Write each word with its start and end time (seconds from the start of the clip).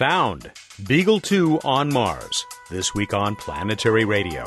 Found 0.00 0.50
Beagle 0.86 1.20
2 1.20 1.60
on 1.62 1.92
Mars, 1.92 2.46
this 2.70 2.94
week 2.94 3.12
on 3.12 3.36
Planetary 3.36 4.06
Radio. 4.06 4.44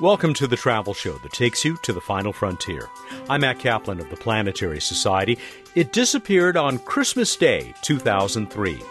Welcome 0.00 0.34
to 0.34 0.48
the 0.48 0.56
travel 0.56 0.92
show 0.92 1.12
that 1.18 1.32
takes 1.32 1.64
you 1.64 1.76
to 1.82 1.92
the 1.92 2.00
final 2.00 2.32
frontier. 2.32 2.88
I'm 3.28 3.42
Matt 3.42 3.60
Kaplan 3.60 4.00
of 4.00 4.10
the 4.10 4.16
Planetary 4.16 4.80
Society. 4.80 5.38
It 5.76 5.92
disappeared 5.92 6.56
on 6.56 6.80
Christmas 6.80 7.36
Day, 7.36 7.74
2003. 7.82 8.82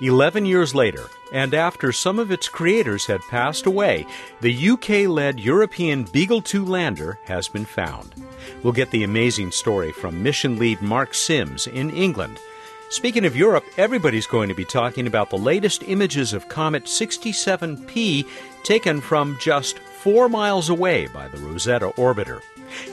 Eleven 0.00 0.44
years 0.44 0.74
later, 0.74 1.08
and 1.32 1.54
after 1.54 1.90
some 1.90 2.18
of 2.18 2.30
its 2.30 2.48
creators 2.48 3.06
had 3.06 3.22
passed 3.22 3.64
away, 3.64 4.06
the 4.42 4.68
UK 4.70 5.08
led 5.08 5.40
European 5.40 6.04
Beagle 6.04 6.42
2 6.42 6.66
lander 6.66 7.18
has 7.24 7.48
been 7.48 7.64
found. 7.64 8.14
We'll 8.62 8.74
get 8.74 8.90
the 8.90 9.04
amazing 9.04 9.52
story 9.52 9.92
from 9.92 10.22
mission 10.22 10.58
lead 10.58 10.82
Mark 10.82 11.14
Sims 11.14 11.66
in 11.66 11.90
England. 11.90 12.38
Speaking 12.90 13.24
of 13.24 13.34
Europe, 13.34 13.64
everybody's 13.78 14.26
going 14.26 14.48
to 14.48 14.54
be 14.54 14.66
talking 14.66 15.06
about 15.06 15.30
the 15.30 15.38
latest 15.38 15.82
images 15.84 16.32
of 16.32 16.48
Comet 16.48 16.84
67P 16.84 18.28
taken 18.64 19.00
from 19.00 19.38
just 19.40 19.78
four 19.78 20.28
miles 20.28 20.68
away 20.68 21.06
by 21.06 21.26
the 21.26 21.38
Rosetta 21.38 21.88
orbiter. 21.96 22.42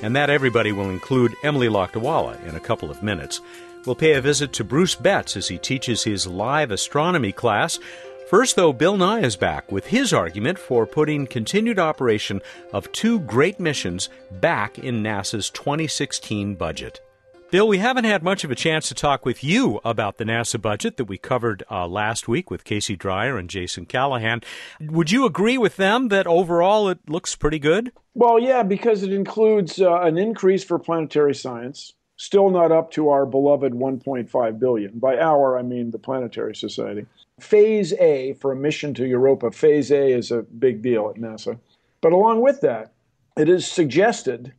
And 0.02 0.16
that 0.16 0.30
everybody 0.30 0.72
will 0.72 0.89
include 0.89 1.35
Emily 1.44 1.67
Lakdawalla 1.67 2.44
in 2.45 2.55
a 2.55 2.61
couple 2.61 2.89
of 2.89 3.03
minutes. 3.03 3.41
We'll 3.85 3.95
pay 3.95 4.13
a 4.13 4.21
visit 4.21 4.53
to 4.53 4.63
Bruce 4.63 4.95
Betts 4.95 5.35
as 5.35 5.49
he 5.49 5.57
teaches 5.57 6.03
his 6.03 6.25
live 6.25 6.71
astronomy 6.71 7.33
class. 7.33 7.79
First, 8.29 8.55
though, 8.55 8.71
Bill 8.71 8.95
Nye 8.95 9.19
is 9.19 9.35
back 9.35 9.71
with 9.71 9.87
his 9.87 10.13
argument 10.13 10.57
for 10.57 10.87
putting 10.87 11.27
continued 11.27 11.79
operation 11.79 12.41
of 12.71 12.91
two 12.93 13.19
great 13.19 13.59
missions 13.59 14.09
back 14.39 14.79
in 14.79 15.03
NASA's 15.03 15.49
2016 15.49 16.55
budget. 16.55 17.01
Bill, 17.51 17.67
we 17.67 17.77
haven't 17.77 18.05
had 18.05 18.23
much 18.23 18.43
of 18.43 18.49
a 18.49 18.55
chance 18.55 18.88
to 18.88 18.95
talk 18.95 19.25
with 19.25 19.43
you 19.43 19.79
about 19.85 20.17
the 20.17 20.23
NASA 20.23 20.59
budget 20.59 20.97
that 20.97 21.05
we 21.05 21.19
covered 21.19 21.63
uh, 21.69 21.85
last 21.85 22.27
week 22.27 22.49
with 22.49 22.63
Casey 22.63 22.95
Dreyer 22.95 23.38
and 23.38 23.47
Jason 23.47 23.86
Callahan. 23.86 24.41
Would 24.81 25.11
you 25.11 25.25
agree 25.25 25.59
with 25.59 25.75
them 25.75 26.08
that 26.08 26.25
overall 26.25 26.89
it 26.89 27.08
looks 27.08 27.36
pretty 27.36 27.59
good? 27.59 27.91
Well, 28.15 28.39
yeah, 28.39 28.63
because 28.63 29.03
it 29.03 29.13
includes 29.13 29.80
uh, 29.80 30.02
an 30.02 30.17
increase 30.17 30.63
for 30.63 30.80
planetary 30.80 31.36
science, 31.36 31.93
still 32.23 32.49
not 32.49 32.71
up 32.71 32.89
to 32.89 33.09
our 33.09 33.25
beloved 33.25 33.73
1.5 33.73 34.59
billion. 34.59 34.97
By 34.97 35.17
our, 35.17 35.59
I 35.59 35.61
mean 35.61 35.91
the 35.91 35.99
Planetary 35.99 36.55
Society. 36.55 37.05
Phase 37.41 37.91
A 37.99 38.33
for 38.35 38.53
a 38.53 38.55
mission 38.55 38.93
to 38.93 39.05
Europa, 39.05 39.52
Phase 39.52 39.91
A 39.91 40.13
is 40.13 40.31
a 40.31 40.43
big 40.43 40.81
deal 40.81 41.09
at 41.09 41.21
NASA. 41.21 41.59
But 41.99 42.13
along 42.13 42.39
with 42.39 42.61
that, 42.61 42.93
it 43.35 43.49
is 43.49 43.67
suggested, 43.67 44.53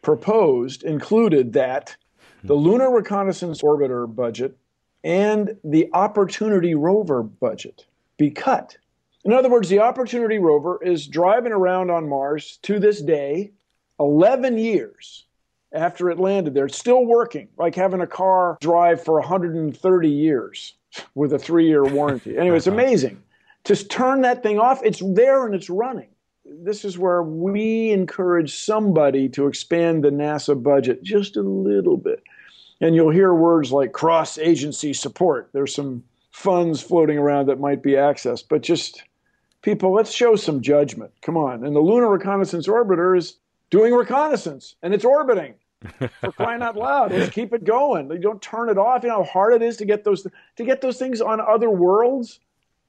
proposed, 0.00 0.84
included 0.84 1.54
that 1.54 1.96
the 2.44 2.54
Lunar 2.54 2.90
Reconnaissance 2.90 3.62
Orbiter 3.62 4.06
budget 4.14 4.56
and 5.02 5.56
the 5.64 5.90
Opportunity 5.94 6.76
Rover 6.76 7.24
budget 7.24 7.86
be 8.16 8.30
cut. 8.30 8.76
In 9.24 9.32
other 9.32 9.50
words, 9.50 9.68
the 9.68 9.80
Opportunity 9.80 10.38
Rover 10.38 10.78
is 10.84 11.08
driving 11.08 11.52
around 11.52 11.90
on 11.90 12.08
Mars 12.08 12.60
to 12.62 12.78
this 12.78 13.02
day, 13.02 13.50
11 13.98 14.56
years 14.56 15.24
after 15.72 16.10
it 16.10 16.18
landed 16.18 16.54
there. 16.54 16.66
It's 16.66 16.78
still 16.78 17.04
working, 17.04 17.48
like 17.58 17.74
having 17.74 18.00
a 18.00 18.06
car 18.06 18.56
drive 18.60 19.02
for 19.02 19.14
130 19.14 20.08
years 20.08 20.74
with 21.14 21.32
a 21.32 21.38
three 21.38 21.66
year 21.66 21.84
warranty. 21.84 22.36
Anyway, 22.36 22.56
it's 22.56 22.66
uh-huh. 22.68 22.76
amazing. 22.76 23.22
Just 23.64 23.90
turn 23.90 24.22
that 24.22 24.42
thing 24.42 24.58
off, 24.58 24.80
it's 24.82 25.02
there 25.04 25.44
and 25.44 25.54
it's 25.54 25.68
running. 25.68 26.08
This 26.44 26.84
is 26.84 26.96
where 26.96 27.22
we 27.22 27.90
encourage 27.90 28.54
somebody 28.54 29.28
to 29.30 29.46
expand 29.46 30.02
the 30.02 30.10
NASA 30.10 30.60
budget 30.60 31.02
just 31.02 31.36
a 31.36 31.42
little 31.42 31.98
bit. 31.98 32.22
And 32.80 32.94
you'll 32.94 33.10
hear 33.10 33.34
words 33.34 33.70
like 33.70 33.92
cross 33.92 34.38
agency 34.38 34.94
support. 34.94 35.50
There's 35.52 35.74
some 35.74 36.04
funds 36.30 36.80
floating 36.80 37.18
around 37.18 37.46
that 37.46 37.60
might 37.60 37.82
be 37.82 37.92
accessed, 37.92 38.44
but 38.48 38.62
just 38.62 39.02
people, 39.62 39.92
let's 39.92 40.12
show 40.12 40.36
some 40.36 40.62
judgment. 40.62 41.10
Come 41.20 41.36
on. 41.36 41.64
And 41.64 41.74
the 41.76 41.80
Lunar 41.80 42.08
Reconnaissance 42.08 42.66
Orbiter 42.68 43.18
is 43.18 43.36
doing 43.70 43.94
reconnaissance 43.94 44.76
and 44.82 44.94
it's 44.94 45.04
orbiting. 45.04 45.54
For 46.20 46.32
crying 46.32 46.60
out 46.60 46.76
loud, 46.76 47.12
let's 47.12 47.32
keep 47.32 47.52
it 47.52 47.62
going. 47.62 48.10
You 48.10 48.18
don't 48.18 48.42
turn 48.42 48.68
it 48.68 48.78
off. 48.78 49.04
You 49.04 49.10
know 49.10 49.22
how 49.22 49.30
hard 49.30 49.54
it 49.54 49.62
is 49.62 49.76
to 49.76 49.84
get 49.84 50.02
those 50.02 50.26
to 50.56 50.64
get 50.64 50.80
those 50.80 50.98
things 50.98 51.20
on 51.20 51.40
other 51.40 51.70
worlds. 51.70 52.40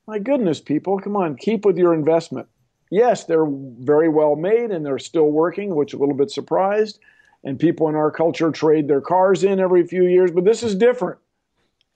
My 0.07 0.17
goodness, 0.17 0.59
people, 0.59 0.97
come 0.97 1.15
on, 1.15 1.35
keep 1.35 1.65
with 1.65 1.77
your 1.77 1.93
investment. 1.93 2.47
Yes, 2.89 3.25
they're 3.25 3.45
very 3.45 4.09
well 4.09 4.35
made 4.35 4.71
and 4.71 4.83
they're 4.83 4.97
still 4.97 5.29
working, 5.29 5.75
which 5.75 5.93
a 5.93 5.97
little 5.97 6.15
bit 6.15 6.31
surprised. 6.31 6.99
And 7.43 7.59
people 7.59 7.87
in 7.89 7.95
our 7.95 8.09
culture 8.09 8.51
trade 8.51 8.87
their 8.87 9.01
cars 9.01 9.43
in 9.43 9.59
every 9.59 9.85
few 9.85 10.05
years, 10.05 10.31
but 10.31 10.45
this 10.45 10.63
is 10.63 10.73
different. 10.73 11.19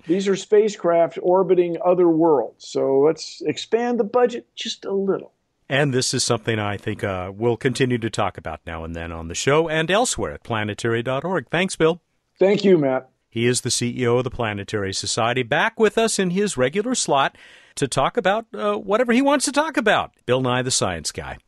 These 0.06 0.28
are 0.28 0.36
spacecraft 0.36 1.18
orbiting 1.22 1.78
other 1.84 2.08
worlds. 2.08 2.68
So 2.68 3.00
let's 3.00 3.42
expand 3.42 4.00
the 4.00 4.04
budget 4.04 4.48
just 4.56 4.86
a 4.86 4.94
little. 4.94 5.32
And 5.74 5.92
this 5.92 6.14
is 6.14 6.24
something 6.24 6.60
I 6.60 6.78
think 6.78 7.04
uh, 7.04 7.32
we'll 7.36 7.58
continue 7.58 7.98
to 7.98 8.10
talk 8.12 8.38
about 8.38 8.60
now 8.64 8.84
and 8.84 8.96
then 8.96 9.12
on 9.12 9.28
the 9.28 9.34
show 9.34 9.68
and 9.68 9.90
elsewhere 9.90 10.34
at 10.34 10.44
planetary.org. 10.44 11.50
Thanks, 11.50 11.76
Bill. 11.76 12.00
Thank 12.38 12.64
you, 12.64 12.78
Matt. 12.78 13.10
He 13.28 13.48
is 13.48 13.62
the 13.62 13.72
CEO 13.72 14.20
of 14.20 14.24
the 14.24 14.30
Planetary 14.30 14.94
Society, 14.94 15.42
back 15.42 15.80
with 15.80 15.98
us 15.98 16.20
in 16.20 16.30
his 16.30 16.58
regular 16.58 16.94
slot 16.94 17.36
to 17.74 17.88
talk 17.88 18.18
about 18.18 18.46
uh, 18.54 18.76
whatever 18.76 19.14
he 19.14 19.24
wants 19.24 19.46
to 19.46 19.52
talk 19.52 19.76
about. 19.76 20.12
Bill 20.28 20.42
Nye, 20.42 20.62
the 20.62 20.70
science 20.70 21.12
guy. 21.12 21.40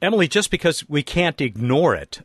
Emily, 0.00 0.28
just 0.28 0.52
because 0.52 0.88
we 0.88 1.02
can't 1.02 1.40
ignore 1.40 1.96
it, 1.96 2.20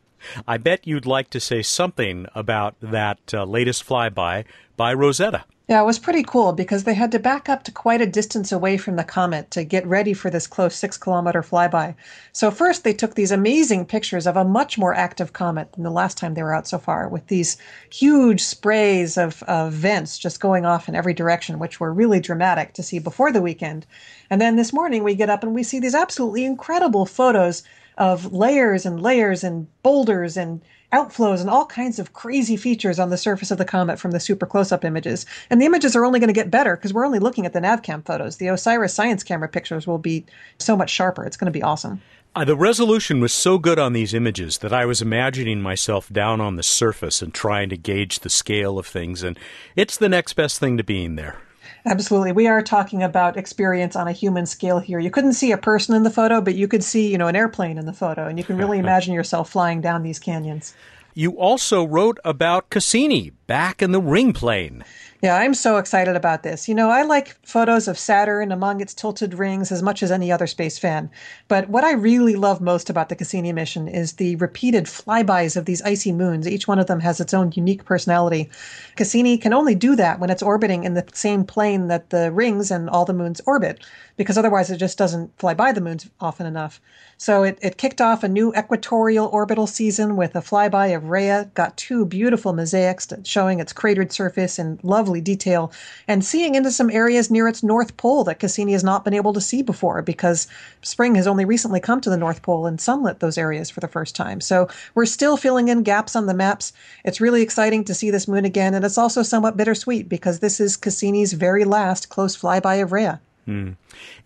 I 0.46 0.56
bet 0.56 0.86
you'd 0.86 1.04
like 1.04 1.30
to 1.30 1.40
say 1.40 1.62
something 1.62 2.26
about 2.32 2.76
that 2.80 3.18
uh, 3.34 3.42
latest 3.42 3.84
flyby 3.84 4.44
by 4.76 4.94
Rosetta. 4.94 5.44
Yeah, 5.70 5.80
it 5.82 5.86
was 5.86 6.00
pretty 6.00 6.24
cool 6.24 6.52
because 6.52 6.82
they 6.82 6.94
had 6.94 7.12
to 7.12 7.20
back 7.20 7.48
up 7.48 7.62
to 7.62 7.70
quite 7.70 8.00
a 8.00 8.06
distance 8.06 8.50
away 8.50 8.76
from 8.76 8.96
the 8.96 9.04
comet 9.04 9.52
to 9.52 9.62
get 9.62 9.86
ready 9.86 10.12
for 10.14 10.28
this 10.28 10.48
close 10.48 10.74
six 10.74 10.96
kilometer 10.96 11.42
flyby. 11.42 11.94
So, 12.32 12.50
first, 12.50 12.82
they 12.82 12.92
took 12.92 13.14
these 13.14 13.30
amazing 13.30 13.86
pictures 13.86 14.26
of 14.26 14.36
a 14.36 14.44
much 14.44 14.78
more 14.78 14.92
active 14.96 15.32
comet 15.32 15.72
than 15.72 15.84
the 15.84 15.90
last 15.92 16.18
time 16.18 16.34
they 16.34 16.42
were 16.42 16.52
out 16.52 16.66
so 16.66 16.78
far, 16.78 17.08
with 17.08 17.28
these 17.28 17.56
huge 17.88 18.40
sprays 18.42 19.16
of, 19.16 19.44
of 19.44 19.72
vents 19.72 20.18
just 20.18 20.40
going 20.40 20.66
off 20.66 20.88
in 20.88 20.96
every 20.96 21.14
direction, 21.14 21.60
which 21.60 21.78
were 21.78 21.94
really 21.94 22.18
dramatic 22.18 22.72
to 22.72 22.82
see 22.82 22.98
before 22.98 23.30
the 23.30 23.40
weekend. 23.40 23.86
And 24.28 24.40
then 24.40 24.56
this 24.56 24.72
morning, 24.72 25.04
we 25.04 25.14
get 25.14 25.30
up 25.30 25.44
and 25.44 25.54
we 25.54 25.62
see 25.62 25.78
these 25.78 25.94
absolutely 25.94 26.44
incredible 26.46 27.06
photos 27.06 27.62
of 27.96 28.32
layers 28.32 28.84
and 28.84 29.00
layers 29.00 29.44
and 29.44 29.68
boulders 29.84 30.36
and 30.36 30.62
outflows 30.92 31.40
and 31.40 31.50
all 31.50 31.66
kinds 31.66 31.98
of 31.98 32.12
crazy 32.12 32.56
features 32.56 32.98
on 32.98 33.10
the 33.10 33.16
surface 33.16 33.50
of 33.50 33.58
the 33.58 33.64
comet 33.64 33.98
from 33.98 34.10
the 34.10 34.20
super 34.20 34.46
close-up 34.46 34.84
images. 34.84 35.26
And 35.48 35.60
the 35.60 35.66
images 35.66 35.94
are 35.94 36.04
only 36.04 36.20
going 36.20 36.28
to 36.28 36.34
get 36.34 36.50
better 36.50 36.76
because 36.76 36.92
we're 36.92 37.06
only 37.06 37.18
looking 37.18 37.46
at 37.46 37.52
the 37.52 37.60
NavCam 37.60 38.04
photos. 38.04 38.36
The 38.36 38.46
OSIRIS 38.46 38.94
science 38.94 39.22
camera 39.22 39.48
pictures 39.48 39.86
will 39.86 39.98
be 39.98 40.24
so 40.58 40.76
much 40.76 40.90
sharper. 40.90 41.24
It's 41.24 41.36
going 41.36 41.52
to 41.52 41.58
be 41.58 41.62
awesome. 41.62 42.00
Uh, 42.34 42.44
the 42.44 42.56
resolution 42.56 43.20
was 43.20 43.32
so 43.32 43.58
good 43.58 43.78
on 43.78 43.92
these 43.92 44.14
images 44.14 44.58
that 44.58 44.72
I 44.72 44.84
was 44.84 45.02
imagining 45.02 45.60
myself 45.60 46.08
down 46.10 46.40
on 46.40 46.54
the 46.54 46.62
surface 46.62 47.22
and 47.22 47.34
trying 47.34 47.70
to 47.70 47.76
gauge 47.76 48.20
the 48.20 48.30
scale 48.30 48.78
of 48.78 48.86
things, 48.86 49.24
and 49.24 49.36
it's 49.74 49.96
the 49.96 50.08
next 50.08 50.34
best 50.34 50.60
thing 50.60 50.76
to 50.76 50.84
being 50.84 51.16
there. 51.16 51.40
Absolutely. 51.86 52.32
We 52.32 52.46
are 52.46 52.62
talking 52.62 53.02
about 53.02 53.36
experience 53.36 53.96
on 53.96 54.06
a 54.06 54.12
human 54.12 54.46
scale 54.46 54.78
here. 54.78 54.98
You 54.98 55.10
couldn't 55.10 55.32
see 55.32 55.52
a 55.52 55.58
person 55.58 55.94
in 55.94 56.02
the 56.02 56.10
photo, 56.10 56.40
but 56.40 56.54
you 56.54 56.68
could 56.68 56.84
see, 56.84 57.10
you 57.10 57.18
know, 57.18 57.28
an 57.28 57.36
airplane 57.36 57.78
in 57.78 57.86
the 57.86 57.92
photo, 57.92 58.26
and 58.26 58.38
you 58.38 58.44
can 58.44 58.56
really 58.56 58.78
imagine 58.86 59.14
yourself 59.14 59.50
flying 59.50 59.80
down 59.80 60.02
these 60.02 60.18
canyons. 60.18 60.74
You 61.14 61.32
also 61.32 61.84
wrote 61.84 62.18
about 62.24 62.70
Cassini 62.70 63.32
back 63.50 63.82
in 63.82 63.90
the 63.90 64.00
ring 64.00 64.32
plane. 64.32 64.84
Yeah, 65.22 65.36
I'm 65.36 65.52
so 65.52 65.76
excited 65.76 66.16
about 66.16 66.44
this. 66.44 66.66
You 66.66 66.74
know, 66.74 66.88
I 66.88 67.02
like 67.02 67.36
photos 67.44 67.88
of 67.88 67.98
Saturn 67.98 68.52
among 68.52 68.80
its 68.80 68.94
tilted 68.94 69.34
rings 69.34 69.70
as 69.70 69.82
much 69.82 70.02
as 70.02 70.10
any 70.10 70.32
other 70.32 70.46
space 70.46 70.78
fan. 70.78 71.10
But 71.46 71.68
what 71.68 71.84
I 71.84 71.92
really 71.92 72.36
love 72.36 72.62
most 72.62 72.88
about 72.88 73.10
the 73.10 73.16
Cassini 73.16 73.52
mission 73.52 73.86
is 73.86 74.14
the 74.14 74.36
repeated 74.36 74.84
flybys 74.84 75.58
of 75.58 75.66
these 75.66 75.82
icy 75.82 76.12
moons. 76.12 76.48
Each 76.48 76.66
one 76.66 76.78
of 76.78 76.86
them 76.86 77.00
has 77.00 77.20
its 77.20 77.34
own 77.34 77.52
unique 77.54 77.84
personality. 77.84 78.48
Cassini 78.96 79.36
can 79.36 79.52
only 79.52 79.74
do 79.74 79.94
that 79.96 80.20
when 80.20 80.30
it's 80.30 80.42
orbiting 80.42 80.84
in 80.84 80.94
the 80.94 81.06
same 81.12 81.44
plane 81.44 81.88
that 81.88 82.08
the 82.08 82.32
rings 82.32 82.70
and 82.70 82.88
all 82.88 83.04
the 83.04 83.12
moons 83.12 83.42
orbit, 83.44 83.84
because 84.16 84.38
otherwise 84.38 84.70
it 84.70 84.78
just 84.78 84.96
doesn't 84.96 85.38
fly 85.38 85.52
by 85.52 85.72
the 85.72 85.82
moons 85.82 86.08
often 86.20 86.46
enough. 86.46 86.80
So 87.18 87.42
it, 87.42 87.58
it 87.60 87.76
kicked 87.76 88.00
off 88.00 88.24
a 88.24 88.28
new 88.28 88.54
equatorial 88.54 89.26
orbital 89.26 89.66
season 89.66 90.16
with 90.16 90.34
a 90.34 90.40
flyby 90.40 90.96
of 90.96 91.10
Rhea, 91.10 91.50
got 91.52 91.76
two 91.76 92.06
beautiful 92.06 92.54
mosaics 92.54 93.04
showing 93.40 93.58
its 93.58 93.72
cratered 93.72 94.12
surface 94.12 94.58
in 94.58 94.78
lovely 94.82 95.18
detail, 95.18 95.72
and 96.06 96.22
seeing 96.22 96.56
into 96.56 96.70
some 96.70 96.90
areas 96.90 97.30
near 97.30 97.48
its 97.48 97.62
North 97.62 97.96
Pole 97.96 98.22
that 98.24 98.38
Cassini 98.38 98.72
has 98.72 98.84
not 98.84 99.02
been 99.02 99.14
able 99.14 99.32
to 99.32 99.40
see 99.40 99.62
before 99.62 100.02
because 100.02 100.46
spring 100.82 101.14
has 101.14 101.26
only 101.26 101.46
recently 101.46 101.80
come 101.80 102.02
to 102.02 102.10
the 102.10 102.18
North 102.18 102.42
Pole 102.42 102.66
and 102.66 102.78
sunlit 102.78 103.20
those 103.20 103.38
areas 103.38 103.70
for 103.70 103.80
the 103.80 103.88
first 103.88 104.14
time. 104.14 104.42
So 104.42 104.68
we're 104.94 105.06
still 105.06 105.38
filling 105.38 105.68
in 105.68 105.84
gaps 105.84 106.14
on 106.14 106.26
the 106.26 106.34
maps. 106.34 106.74
It's 107.02 107.18
really 107.18 107.40
exciting 107.40 107.82
to 107.84 107.94
see 107.94 108.10
this 108.10 108.28
moon 108.28 108.44
again, 108.44 108.74
and 108.74 108.84
it's 108.84 108.98
also 108.98 109.22
somewhat 109.22 109.56
bittersweet 109.56 110.06
because 110.06 110.40
this 110.40 110.60
is 110.60 110.76
Cassini's 110.76 111.32
very 111.32 111.64
last 111.64 112.10
close 112.10 112.36
flyby 112.36 112.82
of 112.82 112.92
Rhea. 112.92 113.22
Hmm. 113.46 113.70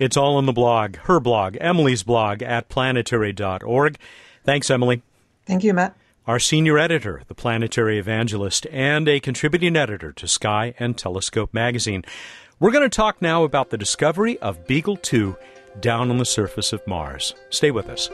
It's 0.01 0.17
all 0.17 0.35
on 0.39 0.47
the 0.47 0.53
blog, 0.53 0.97
her 1.05 1.21
blog, 1.21 1.57
Emily's 1.61 2.03
blog 2.03 2.43
at 2.43 2.69
planetary.org. 2.69 3.97
Thanks, 4.43 4.71
Emily. 4.71 5.03
Thank 5.47 5.63
you, 5.63 5.73
Matt. 5.73 5.95
Our 6.27 6.39
senior 6.39 6.79
editor, 6.79 7.23
the 7.29 7.35
planetary 7.35 7.99
evangelist, 7.99 8.67
and 8.71 9.09
a 9.09 9.21
contributing 9.21 9.77
editor 9.77 10.13
to 10.13 10.27
Sky 10.27 10.75
and 10.79 10.97
Telescope 10.97 11.53
magazine. 11.53 12.03
We're 12.59 12.71
going 12.71 12.89
to 12.89 12.97
talk 12.97 13.21
now 13.21 13.45
about 13.45 13.71
the 13.71 13.79
discovery 13.79 14.39
of 14.39 14.67
Beagle 14.67 14.97
2 14.97 15.37
down 15.81 16.11
on 16.11 16.19
the 16.19 16.25
surface 16.25 16.73
of 16.73 16.87
Mars. 16.87 17.35
Stay 17.51 17.71
with 17.71 17.89
us. 17.89 18.09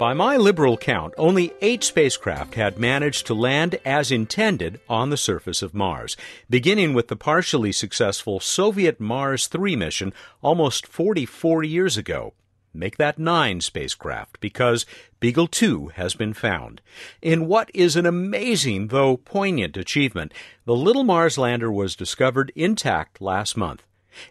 By 0.00 0.14
my 0.14 0.38
liberal 0.38 0.78
count, 0.78 1.12
only 1.18 1.52
eight 1.60 1.84
spacecraft 1.84 2.54
had 2.54 2.78
managed 2.78 3.26
to 3.26 3.34
land 3.34 3.78
as 3.84 4.10
intended 4.10 4.80
on 4.88 5.10
the 5.10 5.18
surface 5.18 5.60
of 5.60 5.74
Mars, 5.74 6.16
beginning 6.48 6.94
with 6.94 7.08
the 7.08 7.16
partially 7.16 7.70
successful 7.70 8.40
Soviet 8.40 8.98
Mars 8.98 9.46
3 9.46 9.76
mission 9.76 10.14
almost 10.40 10.86
44 10.86 11.64
years 11.64 11.98
ago. 11.98 12.32
Make 12.72 12.96
that 12.96 13.18
nine 13.18 13.60
spacecraft 13.60 14.40
because 14.40 14.86
Beagle 15.20 15.48
2 15.48 15.88
has 15.88 16.14
been 16.14 16.32
found. 16.32 16.80
In 17.20 17.46
what 17.46 17.70
is 17.74 17.94
an 17.94 18.06
amazing, 18.06 18.86
though 18.86 19.18
poignant 19.18 19.76
achievement, 19.76 20.32
the 20.64 20.74
little 20.74 21.04
Mars 21.04 21.36
lander 21.36 21.70
was 21.70 21.94
discovered 21.94 22.52
intact 22.56 23.20
last 23.20 23.54
month. 23.54 23.82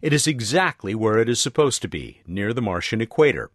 It 0.01 0.13
is 0.13 0.25
exactly 0.25 0.95
where 0.95 1.19
it 1.19 1.29
is 1.29 1.39
supposed 1.39 1.83
to 1.83 1.87
be, 1.87 2.21
near 2.25 2.53
the 2.53 2.61
Martian 2.61 3.01
equator. 3.01 3.51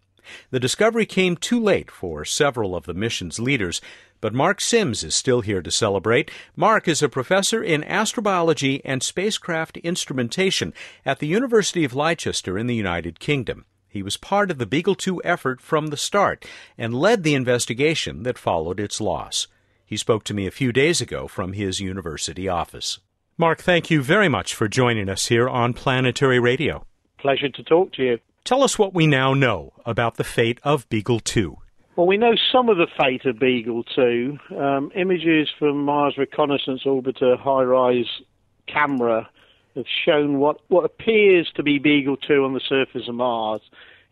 The 0.50 0.60
discovery 0.60 1.06
came 1.06 1.36
too 1.36 1.60
late 1.60 1.90
for 1.90 2.24
several 2.24 2.74
of 2.74 2.86
the 2.86 2.94
mission's 2.94 3.38
leaders, 3.38 3.80
but 4.20 4.32
Mark 4.32 4.60
Sims 4.60 5.04
is 5.04 5.14
still 5.14 5.42
here 5.42 5.60
to 5.60 5.70
celebrate. 5.70 6.30
Mark 6.56 6.88
is 6.88 7.02
a 7.02 7.08
professor 7.08 7.62
in 7.62 7.82
astrobiology 7.82 8.80
and 8.84 9.02
spacecraft 9.02 9.76
instrumentation 9.78 10.72
at 11.04 11.18
the 11.18 11.26
University 11.26 11.84
of 11.84 11.94
Leicester 11.94 12.58
in 12.58 12.66
the 12.66 12.74
United 12.74 13.20
Kingdom. 13.20 13.66
He 13.88 14.02
was 14.02 14.16
part 14.16 14.50
of 14.50 14.58
the 14.58 14.66
Beagle 14.66 14.94
2 14.94 15.22
effort 15.24 15.60
from 15.60 15.88
the 15.88 15.96
start 15.96 16.44
and 16.76 16.94
led 16.94 17.22
the 17.22 17.34
investigation 17.34 18.22
that 18.24 18.38
followed 18.38 18.80
its 18.80 19.00
loss. 19.00 19.46
He 19.86 19.96
spoke 19.96 20.24
to 20.24 20.34
me 20.34 20.46
a 20.46 20.50
few 20.50 20.72
days 20.72 21.00
ago 21.00 21.28
from 21.28 21.52
his 21.52 21.78
university 21.80 22.48
office. 22.48 22.98
Mark, 23.36 23.60
thank 23.60 23.90
you 23.90 24.02
very 24.02 24.28
much 24.28 24.54
for 24.54 24.68
joining 24.68 25.08
us 25.08 25.26
here 25.26 25.48
on 25.48 25.74
Planetary 25.74 26.38
Radio. 26.38 26.86
Pleasure 27.18 27.48
to 27.48 27.62
talk 27.62 27.92
to 27.92 28.02
you. 28.02 28.18
Tell 28.44 28.62
us 28.62 28.78
what 28.78 28.92
we 28.92 29.06
now 29.06 29.32
know 29.32 29.72
about 29.86 30.16
the 30.16 30.24
fate 30.24 30.60
of 30.62 30.86
Beagle 30.90 31.20
2. 31.20 31.56
Well, 31.96 32.06
we 32.06 32.18
know 32.18 32.34
some 32.52 32.68
of 32.68 32.76
the 32.76 32.86
fate 32.98 33.24
of 33.24 33.38
Beagle 33.38 33.84
2. 33.84 34.38
Um, 34.54 34.92
images 34.94 35.48
from 35.58 35.82
Mars 35.82 36.18
Reconnaissance 36.18 36.82
Orbiter 36.84 37.38
HiRISE 37.38 38.20
camera 38.66 39.30
have 39.76 39.86
shown 40.04 40.40
what, 40.40 40.60
what 40.68 40.84
appears 40.84 41.50
to 41.54 41.62
be 41.62 41.78
Beagle 41.78 42.18
2 42.18 42.44
on 42.44 42.52
the 42.52 42.60
surface 42.60 43.08
of 43.08 43.14
Mars. 43.14 43.62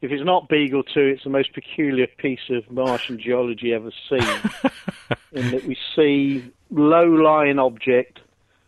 If 0.01 0.11
it's 0.11 0.25
not 0.25 0.49
Beagle 0.49 0.83
2, 0.83 1.01
it's 1.01 1.25
the 1.25 1.31
most 1.31 1.53
peculiar 1.53 2.07
piece 2.07 2.49
of 2.49 2.71
Martian 2.71 3.21
geology 3.21 3.75
ever 3.75 3.93
seen. 4.09 4.23
in 5.33 5.51
that 5.51 5.67
we 5.67 5.77
see 5.95 6.51
low-lying 6.71 7.59
object, 7.59 8.21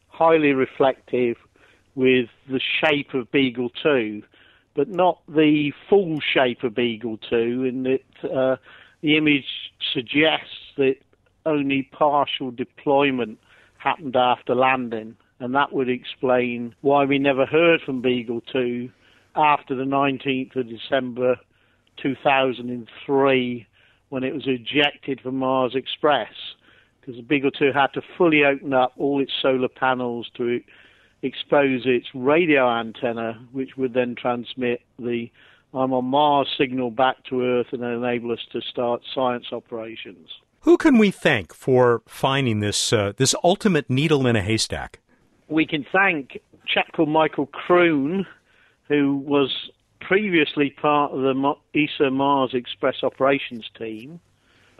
highly 0.08 0.52
reflective, 0.52 1.38
with 1.94 2.28
the 2.50 2.60
shape 2.60 3.14
of 3.14 3.32
Beagle 3.32 3.70
2 3.82 4.22
but 4.74 4.88
not 4.88 5.20
the 5.28 5.72
full 5.88 6.20
shape 6.20 6.62
of 6.64 6.74
Beagle 6.74 7.18
2, 7.30 7.64
in 7.64 7.82
that 7.84 8.30
uh, 8.30 8.56
the 9.02 9.16
image 9.16 9.46
suggests 9.92 10.74
that 10.76 10.96
only 11.46 11.88
partial 11.92 12.50
deployment 12.50 13.38
happened 13.78 14.16
after 14.16 14.54
landing, 14.54 15.16
and 15.40 15.54
that 15.54 15.72
would 15.72 15.88
explain 15.88 16.74
why 16.80 17.04
we 17.04 17.18
never 17.18 17.46
heard 17.46 17.80
from 17.82 18.00
Beagle 18.00 18.40
2 18.52 18.90
after 19.36 19.74
the 19.74 19.84
19th 19.84 20.56
of 20.56 20.68
December 20.68 21.36
2003 22.02 23.66
when 24.08 24.24
it 24.24 24.34
was 24.34 24.44
ejected 24.46 25.20
from 25.20 25.36
Mars 25.38 25.74
Express 25.74 26.32
because 27.00 27.20
Beagle 27.22 27.50
2 27.50 27.72
had 27.74 27.88
to 27.88 28.02
fully 28.16 28.44
open 28.44 28.72
up 28.72 28.92
all 28.96 29.20
its 29.20 29.32
solar 29.42 29.68
panels 29.68 30.30
to 30.36 30.60
expose 31.24 31.82
its 31.86 32.06
radio 32.14 32.70
antenna, 32.70 33.40
which 33.52 33.76
would 33.76 33.94
then 33.94 34.14
transmit 34.14 34.82
the 34.98 35.30
I'm 35.72 35.92
on 35.92 36.04
Mars 36.04 36.48
signal 36.56 36.92
back 36.92 37.24
to 37.30 37.42
Earth 37.42 37.68
and 37.72 37.82
enable 37.82 38.30
us 38.30 38.46
to 38.52 38.60
start 38.60 39.02
science 39.12 39.46
operations. 39.50 40.28
Who 40.60 40.76
can 40.76 40.98
we 40.98 41.10
thank 41.10 41.52
for 41.52 42.02
finding 42.06 42.60
this 42.60 42.92
uh, 42.92 43.12
this 43.16 43.34
ultimate 43.42 43.90
needle 43.90 44.26
in 44.26 44.36
a 44.36 44.42
haystack? 44.42 45.00
We 45.48 45.66
can 45.66 45.84
thank 45.90 46.36
a 46.36 46.66
chap 46.66 46.92
called 46.94 47.08
Michael 47.08 47.46
Croon, 47.46 48.24
who 48.88 49.16
was 49.16 49.70
previously 50.00 50.70
part 50.70 51.12
of 51.12 51.20
the 51.20 51.54
ESA 51.74 52.10
Mars 52.10 52.50
Express 52.54 53.02
operations 53.02 53.68
team, 53.76 54.20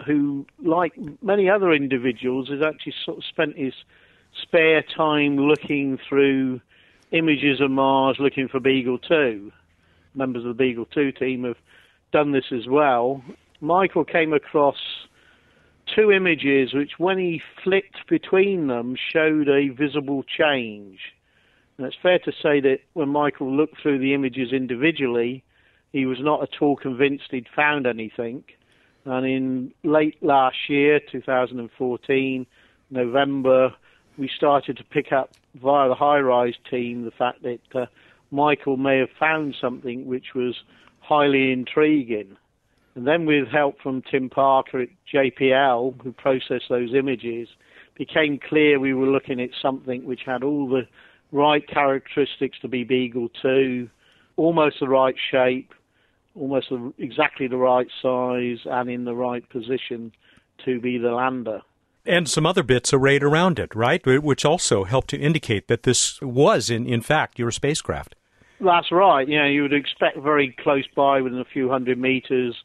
who, 0.06 0.46
like 0.62 0.93
many 1.23 1.50
other 1.50 1.73
individuals, 1.73 2.49
has 2.50 2.62
actually 2.62 2.94
sort 3.05 3.19
of 3.19 3.25
spent 3.25 3.58
his 3.58 3.75
spare 4.42 4.82
time 4.82 5.36
looking 5.36 5.98
through 6.08 6.60
images 7.12 7.60
of 7.60 7.70
Mars 7.70 8.16
looking 8.19 8.48
for 8.48 8.60
Beagle 8.60 8.98
2. 8.98 9.52
Members 10.14 10.44
of 10.44 10.56
the 10.56 10.62
Beagle 10.62 10.86
2 10.86 11.12
team 11.12 11.44
have 11.44 11.56
done 12.12 12.32
this 12.32 12.52
as 12.52 12.66
well. 12.69 13.22
Michael 13.60 14.04
came 14.04 14.32
across 14.32 14.76
two 15.94 16.10
images 16.10 16.72
which, 16.72 16.92
when 16.98 17.19
he 17.19 17.40
flicked 17.62 18.08
between 18.08 18.66
them, 18.66 18.96
showed 19.12 19.48
a 19.48 19.69
visible 19.69 20.25
change. 20.25 20.98
And 21.76 21.86
it's 21.86 21.96
fair 22.00 22.19
to 22.20 22.32
say 22.32 22.60
that 22.60 22.78
when 22.92 23.08
Michael 23.08 23.54
looked 23.54 23.81
through 23.82 23.98
the 23.98 24.14
images 24.14 24.52
individually, 24.52 25.42
he 25.92 26.06
was 26.06 26.19
not 26.20 26.42
at 26.42 26.60
all 26.60 26.76
convinced 26.76 27.25
he'd 27.31 27.48
found 27.54 27.86
anything. 27.86 28.44
And 29.04 29.26
in 29.26 29.75
late 29.82 30.22
last 30.22 30.56
year, 30.69 31.00
2014, 31.10 32.46
November, 32.90 33.75
we 34.16 34.28
started 34.28 34.76
to 34.76 34.84
pick 34.84 35.12
up 35.12 35.31
via 35.55 35.88
the 35.88 35.94
HiRISE 35.94 36.56
team 36.70 37.05
the 37.05 37.11
fact 37.11 37.43
that 37.43 37.61
uh, 37.75 37.87
Michael 38.31 38.76
may 38.76 38.99
have 38.99 39.11
found 39.19 39.56
something 39.61 40.06
which 40.06 40.34
was 40.34 40.55
highly 41.00 41.52
intriguing. 41.52 42.37
And 42.94 43.06
then, 43.06 43.26
with 43.26 43.49
help 43.49 43.81
from 43.81 44.02
Tim 44.02 44.31
Parker 44.31 44.82
at 44.82 44.88
JPL, 45.12 46.00
who 46.02 46.12
processed 46.12 46.69
those 46.69 46.94
images, 46.94 47.49
became 47.96 48.38
clear 48.38 48.78
we 48.78 48.94
were 48.94 49.08
looking 49.08 49.40
at 49.40 49.50
something 49.61 50.05
which 50.05 50.22
had 50.25 50.44
all 50.44 50.69
the 50.69 50.87
right 51.32 51.67
characteristics 51.67 52.58
to 52.60 52.69
be 52.69 52.84
Beagle 52.84 53.31
2, 53.43 53.88
almost 54.37 54.78
the 54.78 54.88
right 54.88 55.17
shape, 55.31 55.75
almost 56.37 56.72
exactly 56.99 57.49
the 57.49 57.56
right 57.56 57.88
size, 58.00 58.58
and 58.64 58.88
in 58.88 59.05
the 59.05 59.14
right 59.14 59.49
position 59.49 60.12
to 60.65 60.81
be 60.81 60.96
the 60.98 61.10
lander 61.10 61.62
and 62.06 62.29
some 62.29 62.46
other 62.46 62.63
bits 62.63 62.93
arrayed 62.93 63.23
around 63.23 63.58
it, 63.58 63.75
right? 63.75 64.05
Which 64.06 64.44
also 64.44 64.84
help 64.84 65.06
to 65.08 65.19
indicate 65.19 65.69
that 65.69 65.84
this 65.84 66.20
was, 66.20 66.70
in, 66.70 66.87
in 66.87 67.01
fact, 67.01 67.39
your 67.39 67.51
spacecraft. 67.51 68.15
That's 68.61 68.93
right. 68.93 69.29
Yeah, 69.29 69.46
you 69.46 69.63
would 69.63 69.73
expect 69.73 70.19
very 70.19 70.55
close 70.63 70.87
by, 70.94 71.20
within 71.20 71.41
a 71.41 71.44
few 71.44 71.69
hundred 71.69 71.99
meters, 71.99 72.56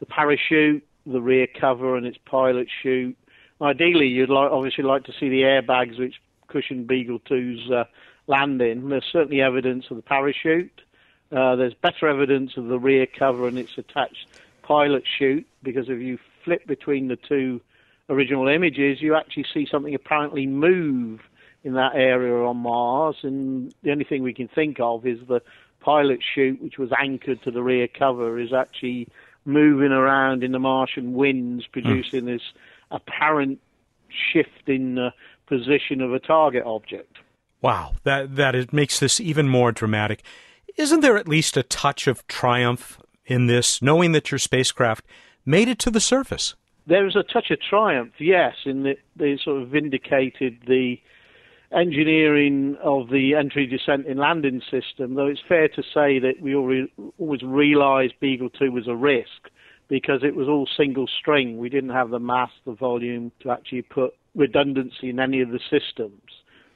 the 0.00 0.06
parachute, 0.06 0.86
the 1.06 1.20
rear 1.20 1.46
cover, 1.46 1.96
and 1.96 2.06
its 2.06 2.18
pilot 2.24 2.68
chute. 2.82 3.16
Ideally, 3.60 4.08
you'd 4.08 4.30
like, 4.30 4.50
obviously 4.50 4.84
like 4.84 5.04
to 5.04 5.12
see 5.12 5.28
the 5.28 5.42
airbags 5.42 5.98
which 5.98 6.14
cushion 6.48 6.84
Beagle 6.84 7.20
2's 7.20 7.70
uh, 7.70 7.84
landing. 8.26 8.88
There's 8.88 9.04
certainly 9.10 9.42
evidence 9.42 9.86
of 9.90 9.96
the 9.96 10.02
parachute. 10.02 10.80
Uh, 11.30 11.56
there's 11.56 11.74
better 11.74 12.08
evidence 12.08 12.56
of 12.56 12.66
the 12.66 12.78
rear 12.78 13.06
cover 13.06 13.48
and 13.48 13.58
its 13.58 13.76
attached 13.76 14.26
pilot 14.62 15.04
chute 15.18 15.46
because 15.62 15.88
if 15.88 16.00
you 16.00 16.18
flip 16.44 16.66
between 16.66 17.08
the 17.08 17.16
two 17.16 17.60
original 18.08 18.48
images, 18.48 19.00
you 19.00 19.14
actually 19.14 19.46
see 19.52 19.66
something 19.70 19.94
apparently 19.94 20.46
move 20.46 21.20
in 21.62 21.74
that 21.74 21.94
area 21.94 22.44
on 22.44 22.58
Mars, 22.58 23.16
and 23.22 23.74
the 23.82 23.90
only 23.90 24.04
thing 24.04 24.22
we 24.22 24.34
can 24.34 24.48
think 24.48 24.78
of 24.80 25.06
is 25.06 25.18
the 25.26 25.40
pilot 25.80 26.20
chute, 26.34 26.62
which 26.62 26.78
was 26.78 26.90
anchored 26.98 27.42
to 27.42 27.50
the 27.50 27.62
rear 27.62 27.88
cover, 27.88 28.38
is 28.38 28.52
actually 28.52 29.08
moving 29.46 29.92
around 29.92 30.42
in 30.42 30.52
the 30.52 30.58
Martian 30.58 31.14
winds, 31.14 31.66
producing 31.66 32.24
mm. 32.24 32.26
this 32.26 32.42
apparent 32.90 33.60
shift 34.32 34.68
in 34.68 34.94
the 34.94 35.10
position 35.46 36.00
of 36.00 36.12
a 36.12 36.18
target 36.18 36.64
object. 36.64 37.18
Wow, 37.60 37.94
that 38.04 38.36
that 38.36 38.54
it 38.54 38.72
makes 38.72 39.00
this 39.00 39.20
even 39.20 39.48
more 39.48 39.72
dramatic. 39.72 40.22
Isn't 40.76 41.00
there 41.00 41.16
at 41.16 41.28
least 41.28 41.56
a 41.56 41.62
touch 41.62 42.06
of 42.06 42.26
triumph 42.26 43.00
in 43.24 43.46
this, 43.46 43.80
knowing 43.80 44.12
that 44.12 44.30
your 44.30 44.38
spacecraft 44.38 45.06
made 45.46 45.68
it 45.68 45.78
to 45.80 45.90
the 45.90 46.00
surface? 46.00 46.54
There 46.86 47.04
was 47.04 47.16
a 47.16 47.22
touch 47.22 47.50
of 47.50 47.58
triumph, 47.60 48.12
yes, 48.18 48.54
in 48.66 48.82
that 48.82 48.98
they 49.16 49.38
sort 49.42 49.62
of 49.62 49.68
vindicated 49.68 50.58
the 50.66 50.96
engineering 51.74 52.76
of 52.82 53.08
the 53.08 53.34
entry, 53.34 53.66
descent, 53.66 54.06
and 54.06 54.18
landing 54.18 54.60
system. 54.70 55.14
Though 55.14 55.26
it's 55.26 55.40
fair 55.48 55.68
to 55.68 55.82
say 55.82 56.18
that 56.18 56.34
we 56.40 56.54
always 56.54 57.42
realised 57.42 58.14
Beagle 58.20 58.50
2 58.50 58.70
was 58.70 58.86
a 58.86 58.94
risk 58.94 59.50
because 59.88 60.22
it 60.22 60.34
was 60.34 60.48
all 60.48 60.68
single 60.76 61.06
string. 61.20 61.58
We 61.58 61.68
didn't 61.68 61.90
have 61.90 62.10
the 62.10 62.18
mass, 62.18 62.50
the 62.64 62.74
volume 62.74 63.32
to 63.42 63.50
actually 63.50 63.82
put 63.82 64.14
redundancy 64.34 65.10
in 65.10 65.20
any 65.20 65.40
of 65.40 65.50
the 65.50 65.60
systems. 65.70 66.20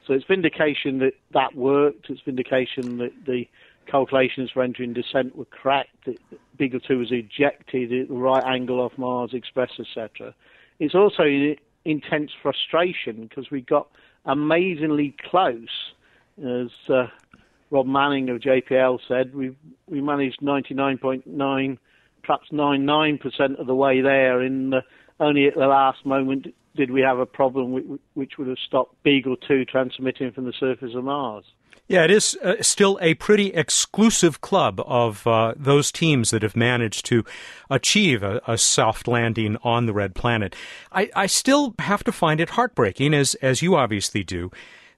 So 0.09 0.15
it's 0.15 0.25
vindication 0.25 1.01
that 1.01 1.13
that 1.35 1.55
worked. 1.55 2.09
It's 2.09 2.23
vindication 2.23 2.97
that 2.97 3.13
the 3.27 3.47
calculations 3.87 4.51
for 4.51 4.63
entering 4.63 4.95
descent 4.95 5.37
were 5.37 5.45
correct. 5.45 5.91
That 6.07 6.19
Beagle 6.57 6.81
2 6.81 6.99
was 6.99 7.13
ejected 7.13 7.93
at 7.93 8.09
the 8.09 8.15
right 8.15 8.43
angle 8.43 8.81
off 8.81 8.93
Mars 8.97 9.35
Express, 9.35 9.71
etc. 9.79 10.35
It's 10.81 10.95
also 10.95 11.55
intense 11.85 12.31
frustration 12.43 13.27
because 13.29 13.51
we 13.51 13.61
got 13.61 13.89
amazingly 14.25 15.15
close. 15.31 15.93
As 16.39 16.71
uh, 16.89 17.09
Rob 17.71 17.87
Manning 17.87 18.31
of 18.31 18.41
JPL 18.41 19.01
said, 19.07 19.35
we 19.35 19.55
we 19.89 20.01
managed 20.01 20.41
99.9, 20.41 21.79
perhaps 22.23 22.49
99% 22.51 23.61
of 23.61 23.67
the 23.67 23.75
way 23.75 24.01
there. 24.01 24.41
In 24.41 24.71
the, 24.71 24.81
only 25.21 25.49
at 25.49 25.55
the 25.55 25.67
last 25.67 26.07
moment 26.07 26.47
did 26.79 26.93
we 26.93 27.01
have 27.01 27.19
a 27.19 27.27
problem 27.27 27.99
which 28.15 28.39
would 28.39 28.47
have 28.47 28.57
stopped 28.65 29.03
Beagle 29.03 29.37
2 29.37 29.65
transmitting 29.65 30.31
from 30.31 30.45
the 30.45 30.53
surface 30.53 30.95
of 30.95 31.03
Mars. 31.03 31.45
Yeah, 31.89 32.05
it 32.05 32.11
is 32.13 32.39
uh, 32.45 32.55
still 32.61 32.99
a 33.03 33.15
pretty 33.15 33.49
exclusive 33.53 34.41
club 34.41 34.81
of 34.87 35.27
uh, 35.27 35.55
those 35.57 35.91
teams 35.91 36.31
that 36.31 36.43
have 36.43 36.55
managed 36.55 37.05
to 37.07 37.25
achieve 37.69 38.23
a, 38.23 38.41
a, 38.47 38.57
soft 38.59 39.09
landing 39.09 39.57
on 39.65 39.87
the 39.87 39.93
red 39.93 40.15
planet. 40.15 40.55
I, 40.93 41.11
I 41.17 41.27
still 41.27 41.75
have 41.81 42.05
to 42.05 42.13
find 42.13 42.41
it 42.41 42.51
heartbreaking, 42.51 43.13
as 43.13 43.35
as 43.37 43.61
you 43.61 43.75
obviously 43.75 44.23
do, 44.23 44.53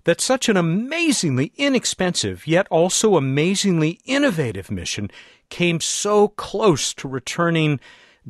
that 0.05 0.21
such 0.21 0.49
an 0.49 0.57
amazingly 0.57 1.53
inexpensive 1.57 2.47
yet 2.47 2.67
also 2.71 3.17
amazingly 3.17 4.01
innovative 4.05 4.71
mission 4.71 5.11
came 5.49 5.81
so 5.81 6.29
close 6.29 6.93
to 6.95 7.09
returning 7.09 7.81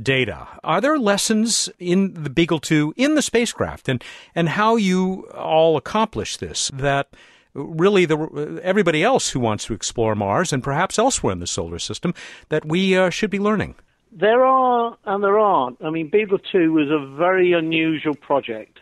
data. 0.01 0.49
Are 0.63 0.81
there 0.81 0.99
lessons 0.99 1.69
in 1.79 2.15
the 2.15 2.31
Beagle 2.31 2.61
2 2.61 2.95
in 2.97 3.15
the 3.15 3.23
spacecraft 3.23 3.89
and, 3.89 4.03
and 4.35 4.51
how 4.51 4.77
you 4.77 5.29
all 5.35 5.77
accomplish 5.77 6.37
this 6.37 6.71
that 6.75 7.09
really 7.55 8.05
the 8.05 8.61
everybody 8.63 9.03
else 9.03 9.31
who 9.31 9.41
wants 9.41 9.65
to 9.67 9.75
explore 9.75 10.15
Mars 10.15 10.53
and 10.53 10.63
perhaps 10.63 10.99
elsewhere 10.99 11.33
in 11.33 11.41
the 11.41 11.47
solar 11.47 11.79
system 11.79 12.15
that 12.49 12.65
we 12.65 12.97
uh, 12.97 13.11
should 13.11 13.31
be 13.31 13.39
learning? 13.39 13.75
There 14.13 14.45
are 14.45 14.97
and 15.05 15.23
there 15.23 15.39
aren't. 15.39 15.83
I 15.85 15.91
mean, 15.91 16.09
Beagle 16.11 16.39
2 16.39 16.73
was 16.73 16.89
a 16.91 17.17
very 17.17 17.53
unusual 17.53 18.15
project 18.15 18.79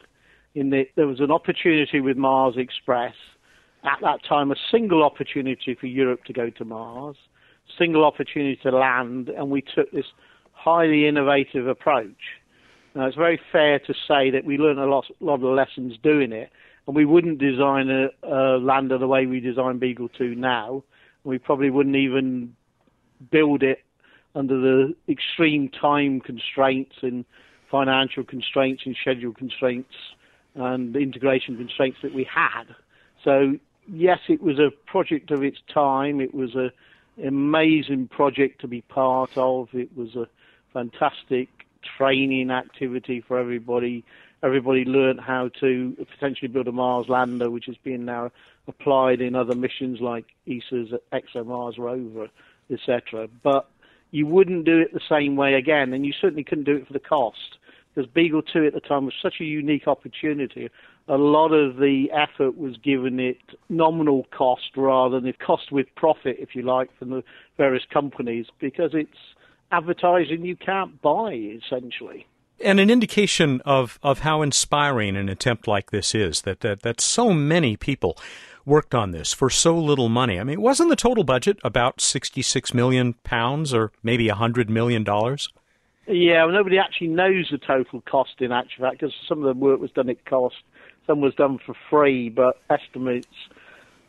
in 0.55 0.71
that 0.71 0.87
there 0.97 1.07
was 1.07 1.21
an 1.21 1.31
opportunity 1.31 2.01
with 2.01 2.17
Mars 2.17 2.55
Express. 2.57 3.15
At 3.85 3.99
that 4.03 4.25
time, 4.29 4.51
a 4.51 4.57
single 4.73 5.05
opportunity 5.05 5.77
for 5.79 5.87
Europe 5.87 6.25
to 6.25 6.33
go 6.33 6.51
to 6.51 6.65
Mars, 6.65 7.17
single 7.79 8.05
opportunity 8.05 8.59
to 8.63 8.71
land, 8.71 9.29
and 9.29 9.51
we 9.51 9.63
took 9.63 9.91
this 9.93 10.07
highly 10.59 11.07
innovative 11.07 11.67
approach. 11.67 12.37
Now, 12.95 13.07
it's 13.07 13.17
very 13.17 13.41
fair 13.53 13.79
to 13.79 13.95
say 14.09 14.31
that 14.31 14.45
we 14.45 14.59
learned 14.59 14.81
a 14.81 14.87
lot, 14.87 15.05
lot 15.21 15.35
of 15.35 15.43
lessons 15.43 15.95
doing 16.03 16.33
it, 16.33 16.51
and 16.87 16.97
we 16.97 17.05
wouldn't 17.05 17.39
design 17.39 17.91
a, 17.91 18.09
a 18.27 18.59
lander 18.59 18.99
the 18.99 19.07
way 19.07 19.27
we 19.27 19.41
design 19.41 19.79
Beagle 19.79 20.09
2 20.09 20.35
now. 20.35 20.83
We 21.23 21.39
probably 21.39 21.71
wouldn't 21.71 21.97
even 21.97 22.57
build 23.31 23.63
it 23.63 23.81
under 24.35 24.61
the 24.61 24.95
extreme 25.09 25.69
time 25.69 26.21
constraints 26.21 26.97
and 27.03 27.25
financial 27.71 28.25
constraints 28.25 28.83
and 28.87 28.97
schedule 29.01 29.33
constraints 29.33 29.95
and 30.55 30.97
integration 30.97 31.57
constraints 31.57 31.99
that 32.03 32.15
we 32.15 32.25
had. 32.25 32.65
So 33.23 33.59
yes, 33.87 34.19
it 34.29 34.43
was 34.43 34.59
a 34.59 34.71
project 34.87 35.31
of 35.31 35.43
its 35.43 35.59
time. 35.73 36.21
It 36.21 36.35
was 36.35 36.55
a 36.55 36.73
amazing 37.25 38.09
project 38.09 38.61
to 38.63 38.69
be 38.69 38.83
part 38.83 39.37
of. 39.37 39.69
It 39.73 39.97
was 39.97 40.17
a 40.17 40.29
fantastic 40.73 41.49
training 41.97 42.51
activity 42.51 43.21
for 43.27 43.39
everybody 43.39 44.05
everybody 44.43 44.85
learned 44.85 45.21
how 45.21 45.51
to 45.61 45.97
potentially 46.13 46.49
build 46.49 46.69
a 46.69 46.73
Mars 46.73 47.09
lander, 47.09 47.51
which 47.51 47.69
is 47.69 47.77
being 47.83 48.05
now 48.05 48.31
applied 48.67 49.21
in 49.21 49.35
other 49.35 49.55
missions 49.55 50.01
like 50.01 50.27
ESA's 50.47 50.93
ExoMars 51.13 51.79
rover, 51.79 52.29
etc. 52.71 53.29
But 53.43 53.69
you 54.11 54.27
wouldn't 54.27 54.65
do 54.65 54.79
it 54.79 54.93
the 54.93 55.01
same 55.09 55.37
way 55.37 55.55
again, 55.55 55.93
and 55.93 56.07
you 56.07 56.13
certainly 56.13 56.45
couldn't 56.45 56.65
do 56.65 56.77
it 56.77 56.87
for 56.87 56.93
the 56.93 57.01
cost 57.01 57.59
because 57.95 58.09
Beagle 58.11 58.43
2 58.43 58.67
at 58.67 58.75
the 58.75 58.81
time 58.81 59.07
was 59.07 59.15
such 59.21 59.41
a 59.41 59.45
unique 59.45 59.89
opportunity. 59.89 60.71
A 61.09 61.17
lot 61.17 61.53
of 61.53 61.77
the 61.77 62.11
effort 62.13 62.59
was 62.59 62.77
given 62.77 63.19
it 63.19 63.39
nominal 63.69 64.27
cost 64.31 64.77
rather 64.77 65.21
than 65.21 65.33
cost 65.45 65.73
with 65.73 65.87
profit, 65.97 66.37
if 66.39 66.55
you 66.55 66.63
like, 66.63 66.91
from 66.99 67.11
the 67.11 67.25
various 67.57 67.85
companies 67.91 68.47
because 68.61 68.91
it's 68.93 69.11
advertising 69.73 70.45
you 70.45 70.57
can't 70.57 71.01
buy 71.03 71.33
essentially 71.33 72.27
and 72.61 72.81
an 72.81 72.91
indication 72.91 73.61
of, 73.65 73.99
of 74.03 74.21
how 74.21 74.43
inspiring 74.43 75.17
an 75.17 75.29
attempt 75.29 75.69
like 75.69 75.91
this 75.91 76.15
is 76.15 76.43
that, 76.43 76.61
that 76.61 76.83
that 76.83 77.01
so 77.01 77.33
many 77.33 77.77
people 77.77 78.17
worked 78.65 78.95
on 78.95 79.13
this 79.13 79.33
for 79.33 79.49
so 79.49 79.77
little 79.77 80.09
money. 80.09 80.39
I 80.39 80.45
mean, 80.45 80.61
wasn't 80.61 80.91
the 80.91 80.97
total 80.97 81.25
budget 81.25 81.59
about 81.65 82.01
66 82.01 82.75
million 82.75 83.15
pounds 83.25 83.73
or 83.73 83.93
maybe 84.03 84.29
100 84.29 84.69
million 84.69 85.05
dollars? 85.05 85.49
Yeah, 86.07 86.45
well, 86.45 86.55
nobody 86.55 86.79
actually 86.79 87.09
knows 87.09 87.49
the 87.51 87.59
total 87.59 88.01
cost 88.03 88.41
in 88.41 88.51
actual 88.51 88.85
fact 88.87 89.01
because 89.01 89.15
some 89.29 89.39
of 89.39 89.45
the 89.45 89.59
work 89.59 89.79
was 89.79 89.91
done 89.91 90.09
at 90.09 90.25
cost, 90.25 90.57
some 91.09 91.21
was 91.21 91.35
done 91.35 91.59
for 91.65 91.75
free, 91.91 92.29
but 92.29 92.61
estimates 92.71 93.27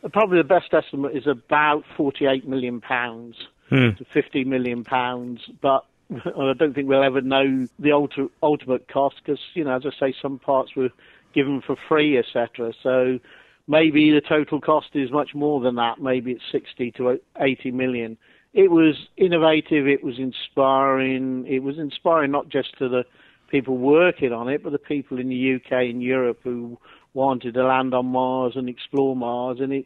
probably 0.07 0.37
the 0.37 0.43
best 0.45 0.73
estimate 0.73 1.15
is 1.15 1.27
about 1.27 1.83
48 1.97 2.47
million 2.47 2.79
pounds 2.79 3.35
hmm. 3.69 3.89
to 3.97 4.05
50 4.13 4.45
million 4.45 4.83
pounds, 4.83 5.41
but 5.61 5.85
I 6.11 6.53
don't 6.57 6.73
think 6.73 6.87
we'll 6.87 7.03
ever 7.03 7.21
know 7.21 7.67
the 7.77 7.89
ulti- 7.89 8.29
ultimate 8.41 8.87
cost 8.87 9.17
because, 9.23 9.39
you 9.53 9.63
know, 9.63 9.75
as 9.75 9.83
I 9.85 9.91
say, 9.99 10.15
some 10.21 10.39
parts 10.39 10.75
were 10.75 10.89
given 11.33 11.61
for 11.61 11.75
free, 11.87 12.17
etc. 12.17 12.73
So 12.81 13.19
maybe 13.67 14.11
the 14.11 14.21
total 14.21 14.61
cost 14.61 14.89
is 14.93 15.11
much 15.11 15.35
more 15.35 15.59
than 15.61 15.75
that. 15.75 16.01
Maybe 16.01 16.31
it's 16.31 16.43
60 16.51 16.91
to 16.93 17.19
80 17.39 17.71
million. 17.71 18.17
It 18.53 18.71
was 18.71 18.95
innovative. 19.17 19.87
It 19.87 20.03
was 20.03 20.17
inspiring. 20.17 21.45
It 21.47 21.59
was 21.59 21.77
inspiring 21.77 22.31
not 22.31 22.49
just 22.49 22.77
to 22.79 22.89
the 22.89 23.03
people 23.49 23.77
working 23.77 24.31
on 24.31 24.47
it, 24.47 24.63
but 24.63 24.71
the 24.71 24.79
people 24.79 25.19
in 25.19 25.29
the 25.29 25.55
UK 25.55 25.71
and 25.71 26.01
Europe 26.01 26.39
who 26.43 26.77
wanted 27.13 27.55
to 27.55 27.63
land 27.63 27.93
on 27.93 28.07
Mars 28.07 28.53
and 28.55 28.69
explore 28.69 29.15
Mars. 29.15 29.59
And 29.59 29.73
it, 29.73 29.85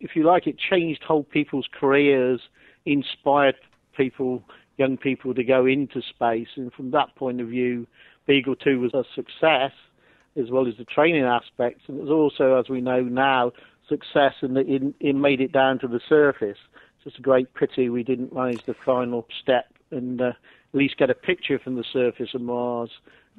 if 0.00 0.16
you 0.16 0.24
like, 0.24 0.46
it 0.46 0.58
changed 0.58 1.02
whole 1.02 1.24
people's 1.24 1.68
careers, 1.72 2.40
inspired 2.84 3.56
people 3.96 4.42
young 4.78 4.96
people 4.96 5.34
to 5.34 5.44
go 5.44 5.66
into 5.66 6.02
space. 6.02 6.48
And 6.56 6.72
from 6.72 6.90
that 6.92 7.14
point 7.14 7.40
of 7.40 7.48
view, 7.48 7.86
Beagle 8.26 8.56
2 8.56 8.80
was 8.80 8.94
a 8.94 9.04
success, 9.14 9.72
as 10.36 10.50
well 10.50 10.66
as 10.66 10.76
the 10.76 10.84
training 10.84 11.24
aspects. 11.24 11.84
And 11.88 11.98
it 11.98 12.02
was 12.02 12.10
also, 12.10 12.58
as 12.58 12.68
we 12.68 12.80
know 12.80 13.02
now, 13.02 13.52
success 13.88 14.34
in 14.42 14.54
that 14.54 14.68
it, 14.68 14.82
it 15.00 15.14
made 15.14 15.40
it 15.40 15.52
down 15.52 15.78
to 15.80 15.88
the 15.88 16.00
surface. 16.08 16.58
It's 16.96 17.04
just 17.04 17.18
a 17.18 17.22
great 17.22 17.52
pity 17.54 17.88
we 17.88 18.02
didn't 18.02 18.34
manage 18.34 18.64
the 18.64 18.74
final 18.74 19.26
step 19.40 19.66
and 19.90 20.20
uh, 20.20 20.32
at 20.72 20.78
least 20.78 20.96
get 20.96 21.10
a 21.10 21.14
picture 21.14 21.58
from 21.58 21.74
the 21.76 21.84
surface 21.92 22.30
of 22.34 22.40
Mars, 22.40 22.90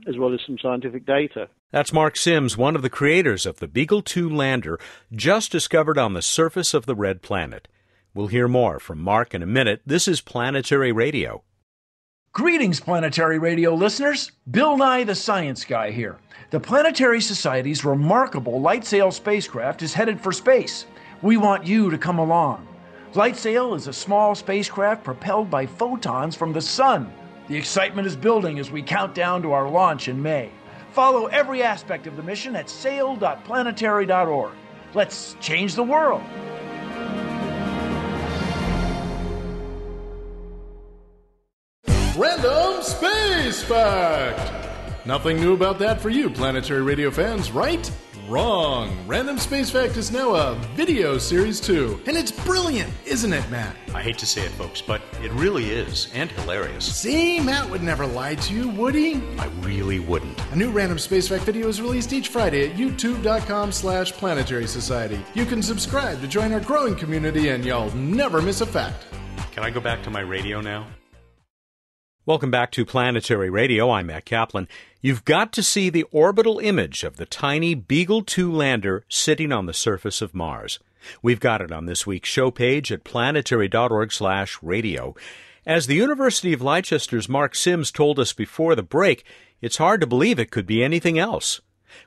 as 0.08 0.18
well 0.18 0.34
as 0.34 0.40
some 0.46 0.58
scientific 0.62 1.06
data. 1.06 1.48
That's 1.72 1.94
Mark 1.94 2.16
Sims, 2.16 2.58
one 2.58 2.76
of 2.76 2.84
the 2.84 2.90
creators 2.90 3.46
of 3.46 3.60
the 3.60 3.68
Beagle 3.68 4.04
2 4.04 4.30
lander, 4.30 4.80
just 5.12 5.52
discovered 5.52 5.98
on 5.98 6.14
the 6.14 6.22
surface 6.22 6.74
of 6.74 6.86
the 6.86 6.96
red 6.96 7.22
planet. 7.22 7.68
We'll 8.14 8.28
hear 8.28 8.48
more 8.48 8.80
from 8.80 9.00
Mark 9.00 9.34
in 9.34 9.42
a 9.42 9.48
minute. 9.48 9.82
This 9.86 10.08
is 10.08 10.22
Planetary 10.22 10.92
Radio. 10.92 11.44
Greetings, 12.32 12.80
Planetary 12.80 13.40
Radio 13.40 13.74
listeners. 13.74 14.32
Bill 14.50 14.78
Nye, 14.78 15.04
the 15.04 15.16
Science 15.16 15.66
Guy 15.66 15.90
here. 15.90 16.18
The 16.52 16.60
Planetary 16.60 17.22
Society's 17.22 17.84
remarkable 17.84 18.62
LightSail 18.62 19.12
spacecraft 19.12 19.82
is 19.82 19.94
headed 19.94 20.22
for 20.22 20.32
space. 20.32 20.86
We 21.24 21.38
want 21.38 21.66
you 21.66 21.90
to 21.90 21.98
come 21.98 22.20
along. 22.20 22.68
LightSail 23.14 23.76
is 23.76 23.88
a 23.88 23.94
small 23.94 24.36
spacecraft 24.36 25.04
propelled 25.04 25.50
by 25.50 25.66
photons 25.66 26.36
from 26.36 26.54
the 26.54 26.62
sun. 26.62 27.12
The 27.48 27.58
excitement 27.58 28.08
is 28.08 28.16
building 28.16 28.58
as 28.60 28.72
we 28.72 28.82
count 28.82 29.14
down 29.14 29.42
to 29.42 29.52
our 29.52 29.70
launch 29.70 30.08
in 30.08 30.22
May. 30.22 30.50
Follow 30.92 31.26
every 31.28 31.62
aspect 31.62 32.08
of 32.08 32.16
the 32.16 32.24
mission 32.24 32.56
at 32.56 32.70
sail.planetary.org. 32.70 34.54
Let's 34.94 35.36
change 35.42 35.76
the 35.76 35.84
world. 35.84 36.22
Random 42.16 42.84
Space 42.84 43.64
Fact! 43.64 45.06
Nothing 45.06 45.42
new 45.42 45.54
about 45.54 45.80
that 45.80 46.00
for 46.00 46.10
you, 46.10 46.30
Planetary 46.30 46.84
Radio 46.84 47.12
fans, 47.12 47.52
right? 47.52 47.92
Wrong. 48.28 48.96
Random 49.06 49.38
Space 49.38 49.70
Fact 49.70 49.98
is 49.98 50.12
now 50.12 50.34
a 50.34 50.56
video 50.76 51.18
series 51.18 51.60
too. 51.60 52.02
And 52.06 52.16
it's 52.16 52.32
brilliant, 52.32 52.92
isn't 53.06 53.34
it, 53.34 53.50
Matt? 53.50 53.76
I 53.94 54.02
hate 54.02 54.18
to 54.20 54.26
say 54.26 54.42
it, 54.46 54.52
folks, 54.52 54.82
but 54.82 55.02
it 55.22 55.32
really 55.34 55.72
is, 55.72 56.10
and 56.14 56.32
hilarious. 56.32 56.86
See, 56.86 57.40
Matt 57.40 57.70
would 57.70 57.84
never 57.84 58.06
lie 58.08 58.36
to 58.36 58.54
you, 58.54 58.70
would 58.70 58.96
he? 58.96 59.16
I 59.38 59.48
really 59.62 60.00
wouldn't. 60.00 60.40
A 60.52 60.56
new 60.56 60.72
Random 60.72 60.98
Space 60.98 61.28
Fact 61.28 61.44
video 61.44 61.68
is 61.68 61.82
released 61.82 62.14
each 62.14 62.30
Friday 62.30 62.70
at 62.70 62.78
youtube.com 62.78 63.72
slash 63.72 64.14
planetary 64.14 64.68
society. 64.68 65.20
You 65.34 65.46
can 65.46 65.62
subscribe 65.62 66.22
to 66.22 66.28
join 66.28 66.54
our 66.54 66.62
growing 66.62 66.96
community 66.96 67.50
and 67.50 67.66
y'all 67.66 67.92
never 67.92 68.42
miss 68.42 68.62
a 68.62 68.66
fact. 68.66 69.06
Can 69.52 69.64
I 69.64 69.70
go 69.70 69.80
back 69.80 70.02
to 70.04 70.10
my 70.10 70.22
radio 70.22 70.62
now? 70.62 70.88
Welcome 72.26 72.52
back 72.52 72.72
to 72.72 72.86
Planetary 72.86 73.50
Radio. 73.50 73.90
I'm 73.92 74.06
Matt 74.06 74.24
Kaplan. 74.24 74.70
You've 75.06 75.26
got 75.26 75.52
to 75.52 75.62
see 75.62 75.90
the 75.90 76.06
orbital 76.14 76.60
image 76.60 77.04
of 77.04 77.18
the 77.18 77.26
tiny 77.26 77.76
Beagle 77.76 78.24
2 78.24 78.50
lander 78.50 79.04
sitting 79.10 79.52
on 79.52 79.66
the 79.66 79.74
surface 79.74 80.22
of 80.22 80.34
Mars. 80.34 80.80
We've 81.22 81.42
got 81.42 81.60
it 81.60 81.74
on 81.74 81.88
this 81.88 82.08
week's 82.08 82.30
show 82.30 82.52
page 82.52 82.90
at 82.90 83.04
planetary.org/radio. 83.04 85.16
As 85.66 85.88
the 85.88 85.96
University 85.96 86.54
of 86.54 86.62
Leicester's 86.62 87.28
Mark 87.28 87.54
Sims 87.54 87.92
told 87.92 88.18
us 88.18 88.32
before 88.32 88.76
the 88.76 88.82
break, 88.82 89.26
it's 89.60 89.76
hard 89.76 90.00
to 90.00 90.08
believe 90.08 90.40
it 90.40 90.52
could 90.52 90.66
be 90.66 90.82
anything 90.82 91.20
else. 91.20 91.60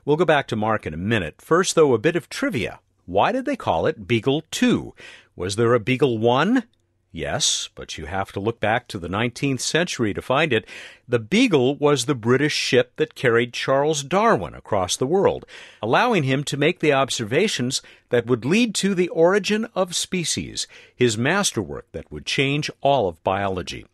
We'll 0.03 0.17
go 0.17 0.25
back 0.25 0.47
to 0.47 0.55
Mark 0.55 0.87
in 0.87 0.95
a 0.95 0.97
minute. 0.97 1.39
First, 1.39 1.75
though, 1.75 1.93
a 1.93 1.99
bit 1.99 2.15
of 2.15 2.29
trivia. 2.29 2.79
Why 3.05 3.31
did 3.31 3.45
they 3.45 3.55
call 3.55 3.85
it 3.85 4.07
Beagle 4.07 4.41
2? 4.49 4.95
Was 5.35 5.55
there 5.55 5.75
a 5.75 5.79
Beagle 5.79 6.17
1? 6.17 6.63
Yes, 7.11 7.69
but 7.73 7.97
you 7.97 8.05
have 8.05 8.31
to 8.33 8.39
look 8.39 8.59
back 8.59 8.87
to 8.89 8.99
the 8.99 9.07
19th 9.07 9.61
century 9.61 10.13
to 10.13 10.21
find 10.21 10.51
it. 10.51 10.65
The 11.07 11.19
Beagle 11.19 11.75
was 11.77 12.05
the 12.05 12.13
British 12.13 12.53
ship 12.53 12.91
that 12.97 13.15
carried 13.15 13.53
Charles 13.53 14.03
Darwin 14.03 14.53
across 14.53 14.97
the 14.97 15.07
world, 15.07 15.45
allowing 15.81 16.23
him 16.23 16.43
to 16.43 16.57
make 16.57 16.79
the 16.79 16.93
observations 16.93 17.81
that 18.09 18.27
would 18.27 18.43
lead 18.43 18.75
to 18.75 18.93
the 18.93 19.07
origin 19.09 19.67
of 19.73 19.95
species, 19.95 20.67
his 20.95 21.17
masterwork 21.17 21.91
that 21.93 22.11
would 22.11 22.25
change 22.25 22.69
all 22.81 23.07
of 23.07 23.23
biology. 23.23 23.85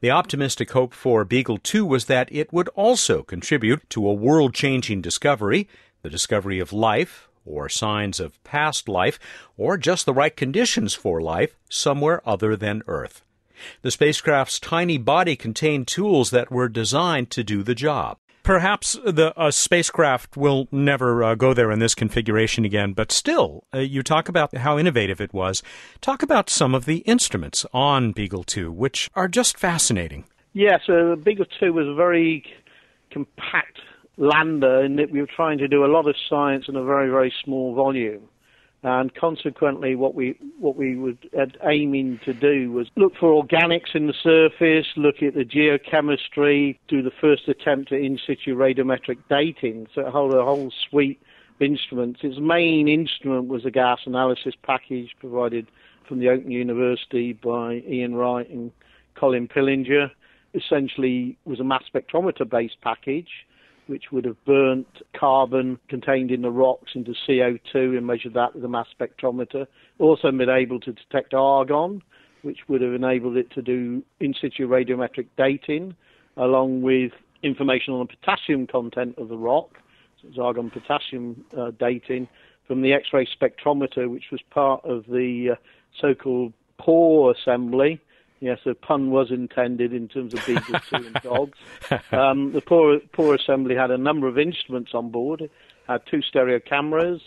The 0.00 0.10
optimistic 0.10 0.70
hope 0.72 0.92
for 0.92 1.24
Beagle 1.24 1.58
2 1.58 1.86
was 1.86 2.04
that 2.04 2.28
it 2.30 2.52
would 2.52 2.68
also 2.70 3.22
contribute 3.22 3.88
to 3.90 4.06
a 4.06 4.12
world 4.12 4.54
changing 4.54 5.00
discovery, 5.00 5.68
the 6.02 6.10
discovery 6.10 6.58
of 6.58 6.72
life, 6.72 7.27
or 7.44 7.68
signs 7.68 8.20
of 8.20 8.42
past 8.44 8.88
life, 8.88 9.18
or 9.56 9.76
just 9.76 10.06
the 10.06 10.14
right 10.14 10.36
conditions 10.36 10.94
for 10.94 11.20
life 11.20 11.56
somewhere 11.68 12.22
other 12.28 12.56
than 12.56 12.82
Earth. 12.86 13.22
The 13.82 13.90
spacecraft's 13.90 14.60
tiny 14.60 14.98
body 14.98 15.36
contained 15.36 15.88
tools 15.88 16.30
that 16.30 16.50
were 16.50 16.68
designed 16.68 17.30
to 17.30 17.44
do 17.44 17.62
the 17.62 17.74
job. 17.74 18.18
Perhaps 18.42 18.94
the 19.04 19.34
spacecraft 19.50 20.36
will 20.36 20.68
never 20.72 21.22
uh, 21.22 21.34
go 21.34 21.52
there 21.52 21.70
in 21.70 21.80
this 21.80 21.94
configuration 21.94 22.64
again, 22.64 22.94
but 22.94 23.12
still, 23.12 23.64
uh, 23.74 23.78
you 23.78 24.02
talk 24.02 24.28
about 24.28 24.56
how 24.56 24.78
innovative 24.78 25.20
it 25.20 25.34
was. 25.34 25.62
Talk 26.00 26.22
about 26.22 26.48
some 26.48 26.74
of 26.74 26.86
the 26.86 26.98
instruments 26.98 27.66
on 27.74 28.12
Beagle 28.12 28.44
2, 28.44 28.72
which 28.72 29.10
are 29.14 29.28
just 29.28 29.58
fascinating. 29.58 30.24
Yes, 30.54 30.80
uh, 30.88 31.16
Beagle 31.16 31.44
2 31.60 31.74
was 31.74 31.86
a 31.86 31.94
very 31.94 32.42
compact 33.10 33.80
lander 34.18 34.82
in 34.84 34.96
that 34.96 35.10
we 35.10 35.20
were 35.20 35.28
trying 35.34 35.58
to 35.58 35.68
do 35.68 35.84
a 35.84 35.86
lot 35.86 36.06
of 36.06 36.16
science 36.28 36.66
in 36.68 36.76
a 36.76 36.84
very, 36.84 37.08
very 37.08 37.32
small 37.44 37.74
volume. 37.74 38.28
And 38.82 39.12
consequently, 39.12 39.96
what 39.96 40.14
we 40.14 40.38
what 40.60 40.76
we 40.76 40.96
were 40.96 41.14
aiming 41.64 42.20
to 42.24 42.32
do 42.32 42.70
was 42.70 42.86
look 42.96 43.12
for 43.18 43.42
organics 43.42 43.94
in 43.94 44.06
the 44.06 44.12
surface, 44.12 44.86
look 44.96 45.20
at 45.20 45.34
the 45.34 45.44
geochemistry, 45.44 46.78
do 46.86 47.02
the 47.02 47.10
first 47.20 47.48
attempt 47.48 47.90
at 47.90 48.00
in 48.00 48.20
situ 48.24 48.54
radiometric 48.54 49.18
dating. 49.28 49.88
So 49.94 50.06
it 50.06 50.12
hold 50.12 50.32
a 50.32 50.44
whole 50.44 50.72
suite 50.88 51.20
of 51.56 51.62
instruments. 51.62 52.20
Its 52.22 52.38
main 52.38 52.86
instrument 52.86 53.48
was 53.48 53.64
a 53.64 53.70
gas 53.72 53.98
analysis 54.06 54.54
package 54.62 55.10
provided 55.18 55.66
from 56.06 56.20
the 56.20 56.28
Open 56.28 56.52
University 56.52 57.32
by 57.32 57.82
Ian 57.84 58.14
Wright 58.14 58.48
and 58.48 58.70
Colin 59.16 59.48
Pillinger. 59.48 60.08
Essentially, 60.54 61.36
was 61.44 61.58
a 61.58 61.64
mass 61.64 61.82
spectrometer 61.92 62.48
based 62.48 62.80
package 62.80 63.28
which 63.88 64.12
would 64.12 64.24
have 64.24 64.42
burnt 64.44 64.86
carbon 65.18 65.78
contained 65.88 66.30
in 66.30 66.42
the 66.42 66.50
rocks 66.50 66.92
into 66.94 67.14
CO2 67.26 67.96
and 67.96 68.06
measured 68.06 68.34
that 68.34 68.54
with 68.54 68.64
a 68.64 68.68
mass 68.68 68.86
spectrometer. 68.98 69.66
Also 69.98 70.30
been 70.30 70.48
able 70.48 70.78
to 70.80 70.92
detect 70.92 71.34
argon, 71.34 72.02
which 72.42 72.60
would 72.68 72.82
have 72.82 72.92
enabled 72.92 73.36
it 73.36 73.50
to 73.52 73.62
do 73.62 74.02
in 74.20 74.34
situ 74.34 74.68
radiometric 74.68 75.26
dating, 75.36 75.96
along 76.36 76.82
with 76.82 77.12
information 77.42 77.94
on 77.94 78.00
the 78.00 78.14
potassium 78.16 78.66
content 78.66 79.16
of 79.18 79.28
the 79.28 79.36
rock, 79.36 79.78
so 80.20 80.28
it's 80.28 80.38
argon 80.38 80.70
potassium 80.70 81.44
uh, 81.56 81.70
dating, 81.80 82.28
from 82.66 82.82
the 82.82 82.92
X 82.92 83.08
ray 83.12 83.26
spectrometer, 83.26 84.08
which 84.08 84.24
was 84.30 84.40
part 84.50 84.84
of 84.84 85.04
the 85.06 85.50
uh, 85.52 85.54
so 86.00 86.14
called 86.14 86.52
PAW 86.78 87.30
assembly, 87.30 88.00
Yes, 88.40 88.60
a 88.66 88.74
pun 88.74 89.10
was 89.10 89.30
intended 89.30 89.92
in 89.92 90.08
terms 90.08 90.32
of 90.32 90.46
beagles 90.46 90.82
and 90.92 91.12
dogs. 91.22 91.58
Um, 92.12 92.52
the 92.52 92.60
PAW, 92.60 92.98
PAW 93.12 93.32
assembly 93.32 93.74
had 93.74 93.90
a 93.90 93.98
number 93.98 94.28
of 94.28 94.38
instruments 94.38 94.92
on 94.94 95.10
board. 95.10 95.42
It 95.42 95.50
had 95.88 96.02
two 96.06 96.22
stereo 96.22 96.60
cameras. 96.60 97.20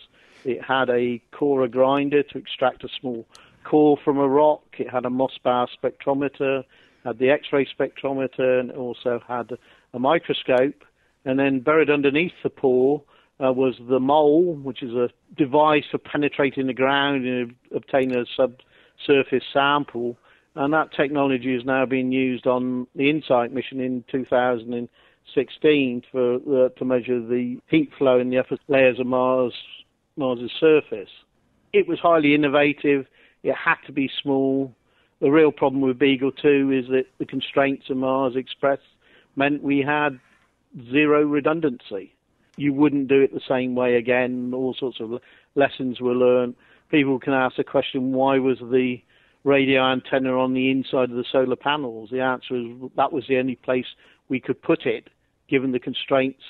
It 0.45 0.63
had 0.63 0.89
a 0.89 1.21
corer 1.31 1.67
grinder 1.67 2.23
to 2.23 2.37
extract 2.37 2.83
a 2.83 2.89
small 2.99 3.27
core 3.63 3.97
from 4.03 4.17
a 4.17 4.27
rock. 4.27 4.63
It 4.77 4.89
had 4.89 5.05
a 5.05 5.09
Mossbauer 5.09 5.67
spectrometer, 5.83 6.63
had 7.03 7.19
the 7.19 7.29
X-ray 7.29 7.67
spectrometer, 7.67 8.59
and 8.59 8.71
also 8.71 9.21
had 9.27 9.51
a 9.93 9.99
microscope. 9.99 10.83
And 11.25 11.37
then 11.37 11.59
buried 11.59 11.89
underneath 11.89 12.33
the 12.41 12.49
PAW 12.49 13.01
uh, 13.43 13.51
was 13.51 13.75
the 13.87 13.99
mole, 13.99 14.55
which 14.55 14.81
is 14.81 14.93
a 14.93 15.09
device 15.37 15.83
for 15.91 15.97
penetrating 15.97 16.67
the 16.67 16.73
ground 16.73 17.25
and 17.25 17.55
obtaining 17.75 18.15
a 18.15 18.25
subsurface 18.35 19.43
sample 19.53 20.17
and 20.55 20.73
that 20.73 20.91
technology 20.93 21.55
is 21.55 21.63
now 21.65 21.85
being 21.85 22.11
used 22.11 22.45
on 22.45 22.87
the 22.95 23.09
InSight 23.09 23.51
mission 23.53 23.79
in 23.79 24.03
2016 24.11 26.03
for 26.11 26.35
uh, 26.35 26.69
to 26.69 26.85
measure 26.85 27.19
the 27.25 27.57
heat 27.67 27.91
flow 27.97 28.19
in 28.19 28.29
the 28.29 28.37
upper 28.37 28.57
layers 28.67 28.99
of 28.99 29.07
Mars 29.07 29.53
Mars's 30.17 30.51
surface. 30.59 31.09
It 31.71 31.87
was 31.87 31.99
highly 31.99 32.35
innovative. 32.35 33.05
It 33.43 33.55
had 33.55 33.77
to 33.85 33.93
be 33.93 34.09
small. 34.21 34.75
The 35.21 35.31
real 35.31 35.51
problem 35.51 35.81
with 35.81 35.97
Beagle 35.97 36.33
2 36.33 36.71
is 36.71 36.89
that 36.89 37.05
the 37.17 37.25
constraints 37.25 37.89
of 37.89 37.97
Mars 37.97 38.35
Express 38.35 38.79
meant 39.35 39.63
we 39.63 39.79
had 39.79 40.19
zero 40.91 41.23
redundancy. 41.23 42.13
You 42.57 42.73
wouldn't 42.73 43.07
do 43.07 43.21
it 43.21 43.33
the 43.33 43.41
same 43.47 43.75
way 43.75 43.95
again. 43.95 44.51
All 44.53 44.73
sorts 44.73 44.99
of 44.99 45.21
lessons 45.55 46.01
were 46.01 46.13
learned. 46.13 46.55
People 46.89 47.19
can 47.19 47.33
ask 47.33 47.55
the 47.55 47.63
question, 47.63 48.11
why 48.11 48.39
was 48.39 48.59
the 48.59 49.01
radio 49.43 49.83
antenna 49.83 50.37
on 50.37 50.53
the 50.53 50.69
inside 50.69 51.09
of 51.09 51.15
the 51.15 51.25
solar 51.31 51.55
panels? 51.55 52.09
The 52.11 52.21
answer 52.21 52.55
is 52.55 52.67
that 52.95 53.11
was 53.11 53.25
the 53.27 53.37
only 53.37 53.55
place 53.55 53.85
we 54.29 54.39
could 54.39 54.61
put 54.61 54.85
it, 54.85 55.09
given 55.49 55.71
the 55.71 55.79
constraints, 55.79 56.43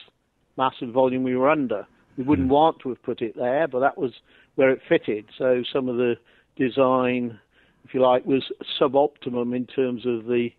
massive 0.57 0.89
volume 0.89 1.23
we 1.23 1.35
were 1.35 1.49
under. 1.49 1.87
We 2.17 2.23
wouldn't 2.23 2.49
mm. 2.49 2.51
want 2.51 2.79
to 2.81 2.89
have 2.89 3.01
put 3.03 3.21
it 3.21 3.35
there, 3.35 3.67
but 3.67 3.79
that 3.79 3.97
was 3.97 4.11
where 4.55 4.69
it 4.69 4.81
fitted. 4.87 5.25
So 5.37 5.63
some 5.71 5.87
of 5.87 5.97
the 5.97 6.15
design, 6.57 7.39
if 7.85 7.93
you 7.93 8.01
like, 8.01 8.25
was 8.25 8.43
suboptimum 8.79 9.55
in 9.55 9.65
terms 9.65 10.05
of 10.05 10.25
the 10.25 10.49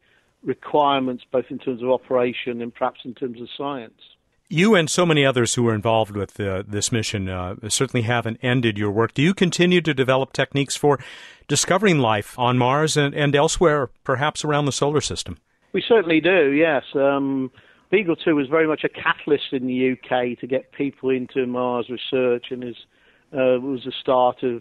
requirements, 0.42 1.24
both 1.30 1.46
in 1.50 1.58
terms 1.58 1.82
of 1.82 1.90
operation 1.90 2.62
and 2.62 2.74
perhaps 2.74 3.00
in 3.04 3.14
terms 3.14 3.40
of 3.40 3.48
science. 3.56 4.00
You 4.52 4.74
and 4.74 4.90
so 4.90 5.06
many 5.06 5.24
others 5.24 5.54
who 5.54 5.62
were 5.62 5.74
involved 5.74 6.14
with 6.14 6.38
uh, 6.38 6.62
this 6.68 6.92
mission 6.92 7.26
uh, 7.26 7.54
certainly 7.70 8.02
haven't 8.02 8.38
ended 8.42 8.76
your 8.76 8.90
work. 8.90 9.14
Do 9.14 9.22
you 9.22 9.32
continue 9.32 9.80
to 9.80 9.94
develop 9.94 10.34
techniques 10.34 10.76
for 10.76 10.98
discovering 11.48 12.00
life 12.00 12.38
on 12.38 12.58
Mars 12.58 12.94
and, 12.98 13.14
and 13.14 13.34
elsewhere, 13.34 13.88
perhaps 14.04 14.44
around 14.44 14.66
the 14.66 14.72
solar 14.72 15.00
system? 15.00 15.38
We 15.72 15.82
certainly 15.88 16.20
do, 16.20 16.50
yes. 16.50 16.84
Um, 16.94 17.50
Beagle 17.90 18.14
2 18.14 18.36
was 18.36 18.46
very 18.48 18.66
much 18.66 18.84
a 18.84 18.90
catalyst 18.90 19.54
in 19.54 19.66
the 19.66 19.92
UK 19.92 20.38
to 20.40 20.46
get 20.46 20.70
people 20.72 21.08
into 21.08 21.46
Mars 21.46 21.88
research 21.88 22.50
and 22.50 22.62
is, 22.62 22.76
uh, 23.32 23.56
was 23.58 23.84
the 23.86 23.92
start 24.02 24.42
of 24.42 24.60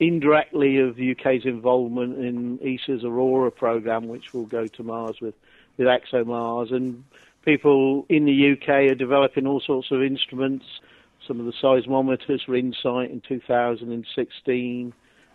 indirectly 0.00 0.78
of 0.78 0.96
the 0.96 1.10
UK's 1.10 1.44
involvement 1.44 2.16
in 2.18 2.58
ESA's 2.66 3.04
Aurora 3.04 3.52
program, 3.52 4.08
which 4.08 4.32
will 4.32 4.46
go 4.46 4.66
to 4.66 4.82
Mars 4.82 5.18
with, 5.20 5.34
with 5.76 5.88
ExoMars. 5.88 6.72
And 6.72 7.04
people 7.46 8.04
in 8.10 8.26
the 8.26 8.52
UK 8.52 8.90
are 8.90 8.94
developing 8.94 9.46
all 9.46 9.62
sorts 9.64 9.88
of 9.90 10.02
instruments. 10.02 10.66
Some 11.26 11.40
of 11.40 11.46
the 11.46 11.52
seismometers 11.62 12.44
for 12.44 12.54
InSight 12.54 13.10
in 13.10 13.22
2016. 13.26 14.92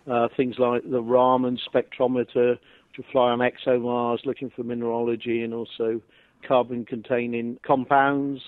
Uh, 0.09 0.27
things 0.35 0.55
like 0.57 0.81
the 0.89 1.01
Raman 1.01 1.57
spectrometer, 1.57 2.57
which 2.57 2.97
will 2.97 3.05
fly 3.11 3.29
on 3.29 3.39
ExoMars 3.39 4.25
looking 4.25 4.49
for 4.49 4.63
mineralogy 4.63 5.43
and 5.43 5.53
also 5.53 6.01
carbon-containing 6.47 7.59
compounds. 7.63 8.41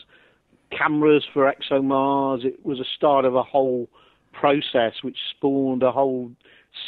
Cameras 0.72 1.24
for 1.32 1.52
ExoMars. 1.52 2.44
It 2.44 2.66
was 2.66 2.80
a 2.80 2.86
start 2.96 3.26
of 3.26 3.36
a 3.36 3.44
whole 3.44 3.88
process 4.32 4.94
which 5.04 5.18
spawned 5.30 5.84
a 5.84 5.92
whole 5.92 6.32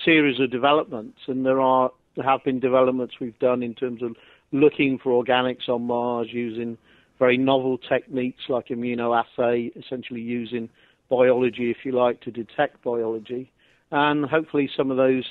series 0.04 0.40
of 0.40 0.50
developments, 0.50 1.20
and 1.28 1.46
there 1.46 1.62
are 1.62 1.92
there 2.16 2.26
have 2.26 2.44
been 2.44 2.60
developments 2.60 3.16
we've 3.20 3.38
done 3.40 3.62
in 3.62 3.76
terms 3.76 4.02
of 4.02 4.16
looking 4.60 4.98
for 4.98 5.24
organics 5.24 5.70
on 5.70 5.84
Mars 5.84 6.28
using 6.32 6.78
very 7.20 7.38
novel 7.38 7.78
techniques 7.78 8.44
like 8.50 8.68
immunoassay, 8.68 9.72
essentially 9.78 10.22
using 10.22 10.70
biology, 11.10 11.72
if 11.72 11.78
you 11.84 11.92
like, 11.92 12.22
to 12.22 12.32
detect 12.32 12.84
biology. 12.84 13.52
And 13.92 14.26
hopefully 14.26 14.70
some 14.76 14.92
of 14.92 14.98
those 14.98 15.24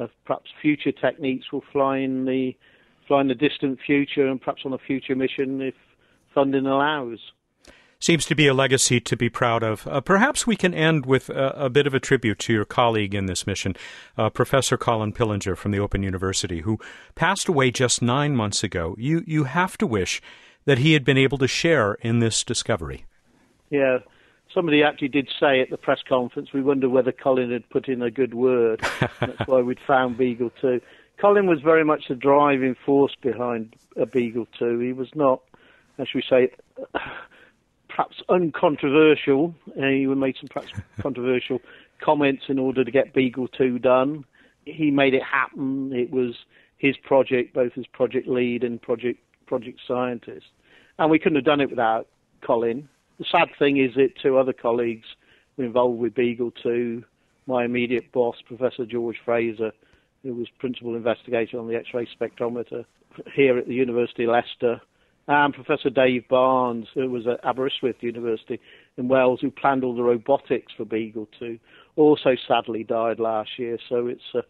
uh, 0.00 0.06
perhaps 0.24 0.50
future 0.60 0.92
techniques 0.92 1.52
will 1.52 1.64
fly 1.72 1.98
in 1.98 2.24
the 2.24 2.56
fly 3.06 3.20
in 3.20 3.28
the 3.28 3.34
distant 3.34 3.78
future 3.84 4.28
and 4.28 4.40
perhaps 4.40 4.62
on 4.64 4.72
a 4.72 4.78
future 4.78 5.16
mission 5.16 5.60
if 5.60 5.74
funding 6.34 6.66
allows. 6.66 7.18
Seems 8.02 8.24
to 8.26 8.34
be 8.34 8.46
a 8.46 8.54
legacy 8.54 8.98
to 8.98 9.14
be 9.14 9.28
proud 9.28 9.62
of. 9.62 9.86
Uh, 9.86 10.00
perhaps 10.00 10.46
we 10.46 10.56
can 10.56 10.72
end 10.72 11.04
with 11.04 11.28
a, 11.28 11.66
a, 11.66 11.68
bit 11.68 11.86
of 11.86 11.92
a 11.92 12.00
tribute 12.00 12.38
to 12.38 12.52
your 12.54 12.64
colleague 12.64 13.14
in 13.14 13.26
this 13.26 13.46
mission, 13.46 13.76
uh, 14.16 14.30
Professor 14.30 14.78
Colin 14.78 15.12
Pillinger 15.12 15.54
from 15.54 15.70
the 15.70 15.80
Open 15.80 16.02
University, 16.02 16.60
who 16.60 16.78
passed 17.14 17.46
away 17.46 17.70
just 17.70 18.00
nine 18.00 18.34
months 18.34 18.64
ago. 18.64 18.94
You, 18.98 19.22
you 19.26 19.44
have 19.44 19.76
to 19.76 19.86
wish 19.86 20.22
that 20.64 20.78
he 20.78 20.94
had 20.94 21.04
been 21.04 21.18
able 21.18 21.36
to 21.38 21.46
share 21.46 21.94
in 22.00 22.20
this 22.20 22.42
discovery. 22.42 23.04
Yeah, 23.68 23.98
somebody 24.54 24.82
actually 24.82 25.08
did 25.08 25.28
say 25.38 25.60
at 25.60 25.68
the 25.68 25.76
press 25.76 26.00
conference, 26.08 26.54
we 26.54 26.62
wonder 26.62 26.88
whether 26.88 27.12
Colin 27.12 27.52
had 27.52 27.68
put 27.68 27.86
in 27.86 28.00
a 28.00 28.10
good 28.10 28.32
word. 28.32 28.80
That's 29.20 29.46
why 29.46 29.60
we'd 29.60 29.78
found 29.86 30.16
Beagle 30.16 30.52
2. 30.62 30.80
Colin 31.18 31.46
was 31.46 31.60
very 31.60 31.84
much 31.84 32.08
the 32.08 32.14
driving 32.14 32.76
force 32.86 33.14
behind 33.20 33.76
a 33.96 34.06
Beagle 34.06 34.48
2. 34.58 34.78
He 34.78 34.94
was 34.94 35.10
not, 35.14 35.42
as 35.98 36.08
we 36.14 36.22
say, 36.22 36.50
perhaps 37.90 38.22
uncontroversial. 38.28 39.54
Uh, 39.76 39.86
he 39.86 40.06
made 40.06 40.36
some 40.40 40.48
perhaps 40.48 40.72
controversial 41.02 41.60
comments 42.00 42.44
in 42.48 42.58
order 42.58 42.84
to 42.84 42.90
get 42.90 43.12
Beagle 43.12 43.48
2 43.48 43.78
done. 43.78 44.24
He 44.64 44.90
made 44.90 45.14
it 45.14 45.22
happen. 45.22 45.92
It 45.92 46.10
was 46.10 46.34
his 46.78 46.96
project, 46.96 47.54
both 47.54 47.72
as 47.76 47.86
project 47.86 48.26
lead 48.26 48.64
and 48.64 48.80
project 48.80 49.20
project 49.46 49.80
scientist. 49.86 50.46
And 50.98 51.10
we 51.10 51.18
couldn't 51.18 51.36
have 51.36 51.44
done 51.44 51.60
it 51.60 51.70
without 51.70 52.06
Colin. 52.40 52.88
The 53.18 53.24
sad 53.30 53.48
thing 53.58 53.78
is 53.78 53.94
that 53.96 54.10
two 54.22 54.38
other 54.38 54.52
colleagues 54.52 55.06
were 55.56 55.64
involved 55.64 55.98
with 55.98 56.14
Beagle 56.14 56.52
2. 56.62 57.02
My 57.46 57.64
immediate 57.64 58.12
boss, 58.12 58.36
Professor 58.46 58.86
George 58.86 59.16
Fraser, 59.24 59.72
who 60.22 60.34
was 60.34 60.46
principal 60.58 60.94
investigator 60.94 61.58
on 61.58 61.66
the 61.66 61.74
X-ray 61.74 62.06
spectrometer 62.18 62.84
here 63.34 63.58
at 63.58 63.66
the 63.66 63.74
University 63.74 64.24
of 64.24 64.30
Leicester, 64.30 64.80
and 65.30 65.54
Professor 65.54 65.90
Dave 65.90 66.26
Barnes, 66.26 66.88
who 66.92 67.08
was 67.08 67.24
at 67.28 67.38
Aberystwyth 67.44 68.02
University 68.02 68.60
in 68.96 69.06
Wales, 69.06 69.40
who 69.40 69.52
planned 69.52 69.84
all 69.84 69.94
the 69.94 70.02
robotics 70.02 70.72
for 70.76 70.84
Beagle 70.84 71.28
2, 71.38 71.56
also 71.94 72.34
sadly 72.48 72.82
died 72.82 73.20
last 73.20 73.50
year. 73.56 73.78
So 73.88 74.08
it's, 74.08 74.24
uh, 74.34 74.42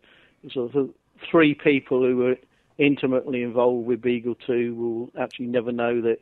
sort 0.51 0.75
of 0.75 0.89
three 1.31 1.55
people 1.55 2.01
who 2.01 2.17
were 2.17 2.37
intimately 2.79 3.43
involved 3.43 3.87
with 3.87 4.01
Beagle 4.01 4.37
2 4.47 4.75
will 4.75 5.23
actually 5.23 5.49
never 5.49 5.71
know 5.71 6.01
that 6.01 6.21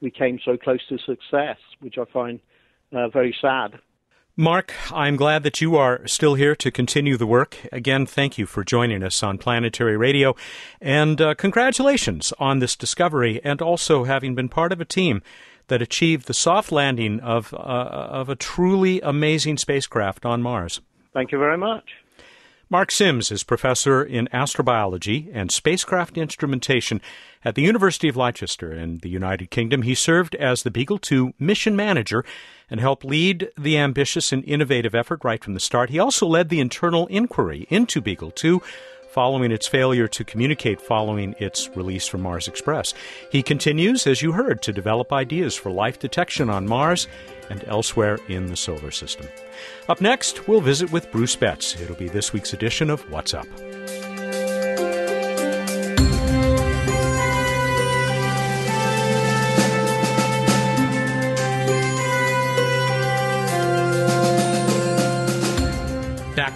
we 0.00 0.10
came 0.10 0.40
so 0.44 0.56
close 0.56 0.84
to 0.88 0.98
success, 0.98 1.58
which 1.78 1.96
I 1.96 2.04
find 2.12 2.40
uh, 2.92 3.10
very 3.10 3.34
sad. 3.40 3.78
Mark, 4.40 4.72
I'm 4.90 5.16
glad 5.16 5.42
that 5.42 5.60
you 5.60 5.76
are 5.76 6.00
still 6.06 6.34
here 6.34 6.56
to 6.56 6.70
continue 6.70 7.18
the 7.18 7.26
work. 7.26 7.58
Again, 7.72 8.06
thank 8.06 8.38
you 8.38 8.46
for 8.46 8.64
joining 8.64 9.02
us 9.02 9.22
on 9.22 9.36
Planetary 9.36 9.98
Radio. 9.98 10.34
And 10.80 11.20
uh, 11.20 11.34
congratulations 11.34 12.32
on 12.38 12.58
this 12.58 12.74
discovery 12.74 13.42
and 13.44 13.60
also 13.60 14.04
having 14.04 14.34
been 14.34 14.48
part 14.48 14.72
of 14.72 14.80
a 14.80 14.86
team 14.86 15.20
that 15.68 15.82
achieved 15.82 16.26
the 16.26 16.32
soft 16.32 16.72
landing 16.72 17.20
of, 17.20 17.52
uh, 17.52 17.58
of 17.58 18.30
a 18.30 18.34
truly 18.34 19.02
amazing 19.02 19.58
spacecraft 19.58 20.24
on 20.24 20.40
Mars. 20.40 20.80
Thank 21.12 21.32
you 21.32 21.38
very 21.38 21.58
much. 21.58 21.84
Mark 22.72 22.92
Sims 22.92 23.32
is 23.32 23.42
professor 23.42 24.00
in 24.00 24.28
astrobiology 24.32 25.28
and 25.34 25.50
spacecraft 25.50 26.16
instrumentation 26.16 27.00
at 27.44 27.56
the 27.56 27.62
University 27.62 28.08
of 28.08 28.16
Leicester 28.16 28.72
in 28.72 28.98
the 28.98 29.08
United 29.08 29.50
Kingdom. 29.50 29.82
He 29.82 29.96
served 29.96 30.36
as 30.36 30.62
the 30.62 30.70
Beagle 30.70 30.98
2 30.98 31.34
mission 31.36 31.74
manager 31.74 32.24
and 32.70 32.78
helped 32.78 33.04
lead 33.04 33.48
the 33.58 33.76
ambitious 33.76 34.32
and 34.32 34.44
innovative 34.44 34.94
effort 34.94 35.24
right 35.24 35.42
from 35.42 35.54
the 35.54 35.58
start. 35.58 35.90
He 35.90 35.98
also 35.98 36.28
led 36.28 36.48
the 36.48 36.60
internal 36.60 37.08
inquiry 37.08 37.66
into 37.70 38.00
Beagle 38.00 38.30
2 38.30 38.62
following 39.10 39.50
its 39.50 39.66
failure 39.66 40.06
to 40.06 40.24
communicate 40.24 40.80
following 40.80 41.34
its 41.38 41.68
release 41.76 42.06
from 42.06 42.22
Mars 42.22 42.46
Express. 42.46 42.94
He 43.30 43.42
continues, 43.42 44.06
as 44.06 44.22
you 44.22 44.32
heard, 44.32 44.62
to 44.62 44.72
develop 44.72 45.12
ideas 45.12 45.56
for 45.56 45.70
life 45.70 45.98
detection 45.98 46.48
on 46.48 46.68
Mars 46.68 47.08
and 47.50 47.64
elsewhere 47.66 48.18
in 48.28 48.46
the 48.46 48.56
solar 48.56 48.92
system. 48.92 49.26
Up 49.88 50.00
next, 50.00 50.46
we'll 50.46 50.60
visit 50.60 50.92
with 50.92 51.10
Bruce 51.10 51.34
Betts. 51.34 51.80
It'll 51.80 51.96
be 51.96 52.08
this 52.08 52.32
week's 52.32 52.52
edition 52.52 52.88
of 52.88 53.00
What's 53.10 53.34
Up. 53.34 53.48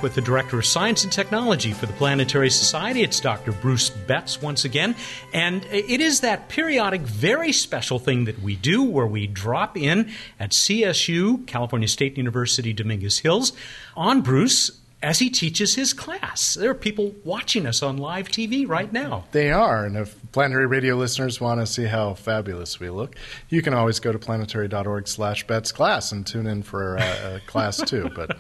With 0.05 0.15
the 0.15 0.21
Director 0.21 0.59
of 0.59 0.67
Science 0.67 1.03
and 1.03 1.11
Technology 1.11 1.73
for 1.73 1.87
the 1.87 1.95
Planetary 1.95 2.51
Society. 2.51 3.03
It's 3.03 3.19
Dr. 3.21 3.53
Bruce 3.53 3.89
Betts 3.89 4.43
once 4.43 4.67
again. 4.67 4.95
And 5.33 5.65
it 5.71 6.03
is 6.03 6.21
that 6.21 6.51
periodic, 6.51 7.01
very 7.01 7.53
special 7.53 7.99
thing 7.99 8.27
that 8.27 8.39
we 8.43 8.55
do 8.55 8.83
where 8.83 9.07
we 9.07 9.27
drop 9.27 9.79
in 9.79 10.13
at 10.39 10.51
CSU, 10.51 11.47
California 11.47 11.89
State 11.89 12.19
University, 12.19 12.75
Dominguez 12.75 13.21
Hills, 13.21 13.55
on 13.97 14.21
Bruce 14.21 14.79
as 15.03 15.21
he 15.21 15.31
teaches 15.31 15.75
his 15.75 15.95
class. 15.95 16.53
There 16.53 16.71
are 16.71 16.75
people 16.75 17.15
watching 17.25 17.67
us 17.67 17.83
on 17.83 17.97
live 17.97 18.29
TV 18.29 18.69
right 18.69 18.93
now. 18.93 19.25
They 19.33 19.53
are. 19.53 19.87
And 19.87 19.97
if 19.97 20.15
planetary 20.33 20.67
radio 20.67 20.97
listeners 20.97 21.41
want 21.41 21.61
to 21.61 21.67
see 21.67 21.85
how 21.85 22.13
fabulous 22.13 22.79
we 22.79 22.91
look, 22.91 23.17
you 23.49 23.63
can 23.63 23.73
always 23.73 24.01
go 24.01 24.13
to 24.13 24.19
planetary.org 24.19 25.09
slash 25.09 25.47
Betts 25.47 25.73
class 25.73 26.13
and 26.13 26.27
tune 26.27 26.47
in 26.47 26.63
for 26.63 26.99
uh, 26.99 27.39
class 27.47 27.79
too. 27.79 28.11
But 28.15 28.37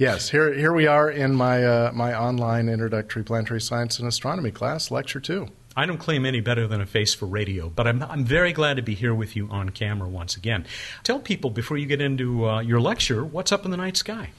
Yes, 0.00 0.30
here 0.30 0.50
here 0.54 0.72
we 0.72 0.86
are 0.86 1.10
in 1.10 1.34
my 1.34 1.62
uh, 1.62 1.92
my 1.92 2.18
online 2.18 2.70
introductory 2.70 3.22
planetary 3.22 3.60
science 3.60 3.98
and 3.98 4.08
astronomy 4.08 4.50
class, 4.50 4.90
lecture 4.90 5.20
two. 5.20 5.48
I 5.76 5.84
don't 5.84 5.98
claim 5.98 6.24
any 6.24 6.40
better 6.40 6.66
than 6.66 6.80
a 6.80 6.86
face 6.86 7.12
for 7.12 7.26
radio, 7.26 7.68
but 7.68 7.86
I'm, 7.86 8.02
I'm 8.02 8.24
very 8.24 8.52
glad 8.54 8.76
to 8.76 8.82
be 8.82 8.94
here 8.94 9.14
with 9.14 9.36
you 9.36 9.46
on 9.50 9.68
camera 9.68 10.08
once 10.08 10.36
again. 10.36 10.64
Tell 11.04 11.20
people 11.20 11.50
before 11.50 11.76
you 11.76 11.84
get 11.84 12.00
into 12.00 12.48
uh, 12.48 12.60
your 12.60 12.80
lecture 12.80 13.24
what's 13.24 13.52
up 13.52 13.66
in 13.66 13.70
the 13.70 13.76
night 13.76 13.98
sky. 13.98 14.30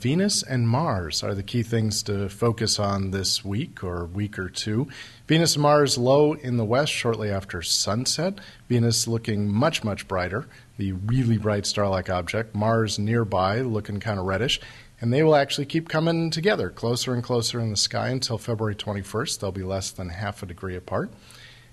Venus 0.00 0.42
and 0.42 0.66
Mars 0.66 1.22
are 1.22 1.34
the 1.34 1.42
key 1.42 1.62
things 1.62 2.02
to 2.04 2.30
focus 2.30 2.78
on 2.78 3.10
this 3.10 3.44
week 3.44 3.84
or 3.84 4.06
week 4.06 4.38
or 4.38 4.48
two. 4.48 4.88
Venus 5.28 5.54
and 5.54 5.62
Mars 5.62 5.98
low 5.98 6.32
in 6.32 6.56
the 6.56 6.64
west 6.64 6.92
shortly 6.92 7.30
after 7.30 7.60
sunset. 7.60 8.40
Venus 8.68 9.06
looking 9.06 9.48
much, 9.48 9.84
much 9.84 10.08
brighter, 10.08 10.48
the 10.78 10.92
really 10.92 11.36
bright 11.36 11.66
star 11.66 11.88
like 11.88 12.08
object. 12.08 12.54
Mars 12.54 12.98
nearby 12.98 13.60
looking 13.60 14.00
kind 14.00 14.18
of 14.18 14.24
reddish 14.24 14.60
and 15.00 15.12
they 15.12 15.22
will 15.22 15.34
actually 15.34 15.66
keep 15.66 15.88
coming 15.88 16.30
together 16.30 16.70
closer 16.70 17.14
and 17.14 17.22
closer 17.22 17.58
in 17.60 17.70
the 17.70 17.76
sky 17.76 18.08
until 18.08 18.38
February 18.38 18.74
21st. 18.74 19.40
They'll 19.40 19.52
be 19.52 19.62
less 19.62 19.90
than 19.90 20.10
half 20.10 20.42
a 20.42 20.46
degree 20.46 20.76
apart. 20.76 21.10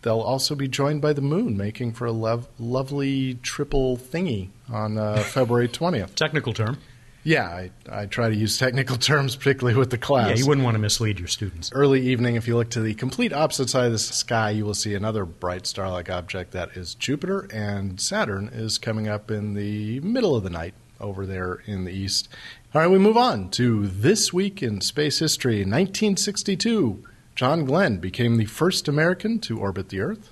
They'll 0.03 0.21
also 0.21 0.55
be 0.55 0.67
joined 0.67 1.01
by 1.01 1.13
the 1.13 1.21
moon, 1.21 1.57
making 1.57 1.93
for 1.93 2.05
a 2.05 2.11
lo- 2.11 2.45
lovely 2.59 3.35
triple 3.35 3.97
thingy 3.97 4.49
on 4.69 4.97
uh, 4.97 5.17
February 5.23 5.67
20th. 5.67 6.15
Technical 6.15 6.53
term. 6.53 6.77
Yeah, 7.23 7.43
I, 7.49 7.71
I, 7.91 8.05
try 8.05 8.29
to 8.29 8.35
use 8.35 8.57
technical 8.57 8.95
terms, 8.97 9.35
particularly 9.35 9.77
with 9.77 9.89
the 9.89 9.97
class. 9.97 10.29
Yeah, 10.29 10.35
you 10.35 10.47
wouldn't 10.47 10.63
want 10.63 10.75
to 10.75 10.79
mislead 10.79 11.19
your 11.19 11.27
students. 11.27 11.69
Early 11.73 11.99
evening, 12.07 12.37
if 12.37 12.47
you 12.47 12.55
look 12.55 12.69
to 12.69 12.79
the 12.79 12.93
complete 12.93 13.33
opposite 13.33 13.69
side 13.69 13.87
of 13.87 13.91
the 13.91 13.99
sky, 13.99 14.51
you 14.51 14.63
will 14.63 14.73
see 14.73 14.93
another 14.93 15.25
bright 15.25 15.67
star 15.67 15.91
like 15.91 16.09
object 16.09 16.51
that 16.51 16.77
is 16.77 16.95
Jupiter, 16.95 17.49
and 17.51 17.99
Saturn 17.99 18.49
is 18.53 18.77
coming 18.77 19.09
up 19.09 19.29
in 19.29 19.55
the 19.55 19.99
middle 19.99 20.37
of 20.37 20.43
the 20.43 20.49
night 20.49 20.73
over 20.99 21.25
there 21.25 21.55
in 21.65 21.83
the 21.83 21.91
east. 21.91 22.29
All 22.77 22.83
right, 22.83 22.91
we 22.91 22.99
move 22.99 23.17
on 23.17 23.49
to 23.49 23.87
This 23.87 24.31
Week 24.31 24.61
in 24.61 24.81
Space 24.81 25.17
History. 25.17 25.61
1962, 25.61 27.03
John 27.33 27.65
Glenn 27.65 27.97
became 27.97 28.37
the 28.37 28.45
first 28.45 28.87
American 28.87 29.39
to 29.39 29.57
orbit 29.57 29.89
the 29.89 29.99
Earth. 29.99 30.31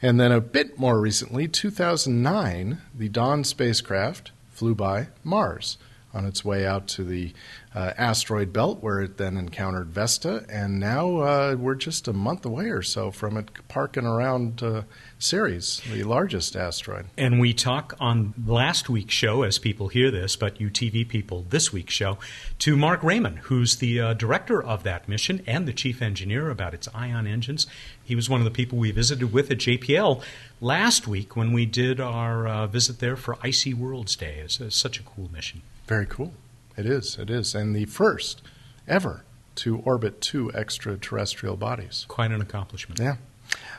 And 0.00 0.18
then 0.18 0.32
a 0.32 0.40
bit 0.40 0.78
more 0.78 0.98
recently, 0.98 1.48
2009, 1.48 2.80
the 2.94 3.10
Dawn 3.10 3.44
spacecraft 3.44 4.30
flew 4.48 4.74
by 4.74 5.08
Mars 5.22 5.76
on 6.14 6.24
its 6.24 6.42
way 6.42 6.64
out 6.64 6.88
to 6.88 7.04
the 7.04 7.34
uh, 7.74 7.92
asteroid 7.98 8.54
belt, 8.54 8.82
where 8.82 9.02
it 9.02 9.18
then 9.18 9.36
encountered 9.36 9.88
Vesta. 9.88 10.46
And 10.48 10.80
now 10.80 11.18
uh, 11.18 11.56
we're 11.58 11.74
just 11.74 12.08
a 12.08 12.14
month 12.14 12.46
away 12.46 12.70
or 12.70 12.80
so 12.80 13.10
from 13.10 13.36
it 13.36 13.50
parking 13.68 14.06
around 14.06 14.62
uh, 14.62 14.84
Ceres, 15.18 15.80
the 15.90 16.04
largest 16.04 16.54
asteroid. 16.54 17.06
And 17.16 17.40
we 17.40 17.54
talk 17.54 17.94
on 17.98 18.34
last 18.46 18.90
week's 18.90 19.14
show, 19.14 19.42
as 19.44 19.58
people 19.58 19.88
hear 19.88 20.10
this, 20.10 20.36
but 20.36 20.60
you 20.60 20.68
TV 20.68 21.08
people, 21.08 21.46
this 21.48 21.72
week's 21.72 21.94
show, 21.94 22.18
to 22.58 22.76
Marc 22.76 23.00
Rayman, 23.00 23.38
who's 23.38 23.76
the 23.76 23.98
uh, 24.00 24.14
director 24.14 24.62
of 24.62 24.82
that 24.82 25.08
mission 25.08 25.42
and 25.46 25.66
the 25.66 25.72
chief 25.72 26.02
engineer 26.02 26.50
about 26.50 26.74
its 26.74 26.86
ion 26.94 27.26
engines. 27.26 27.66
He 28.04 28.14
was 28.14 28.28
one 28.28 28.40
of 28.40 28.44
the 28.44 28.50
people 28.50 28.76
we 28.78 28.90
visited 28.90 29.32
with 29.32 29.50
at 29.50 29.58
JPL 29.58 30.22
last 30.60 31.08
week 31.08 31.34
when 31.34 31.52
we 31.52 31.64
did 31.64 31.98
our 31.98 32.46
uh, 32.46 32.66
visit 32.66 32.98
there 32.98 33.16
for 33.16 33.38
Icy 33.42 33.72
Worlds 33.72 34.16
Day. 34.16 34.40
It's, 34.44 34.60
it's 34.60 34.76
such 34.76 35.00
a 35.00 35.02
cool 35.02 35.30
mission. 35.32 35.62
Very 35.86 36.06
cool. 36.06 36.34
It 36.76 36.84
is. 36.84 37.16
It 37.18 37.30
is. 37.30 37.54
And 37.54 37.74
the 37.74 37.86
first 37.86 38.42
ever 38.86 39.24
to 39.56 39.78
orbit 39.78 40.20
two 40.20 40.52
extraterrestrial 40.52 41.56
bodies. 41.56 42.04
Quite 42.08 42.30
an 42.30 42.42
accomplishment. 42.42 43.00
Yeah. 43.00 43.16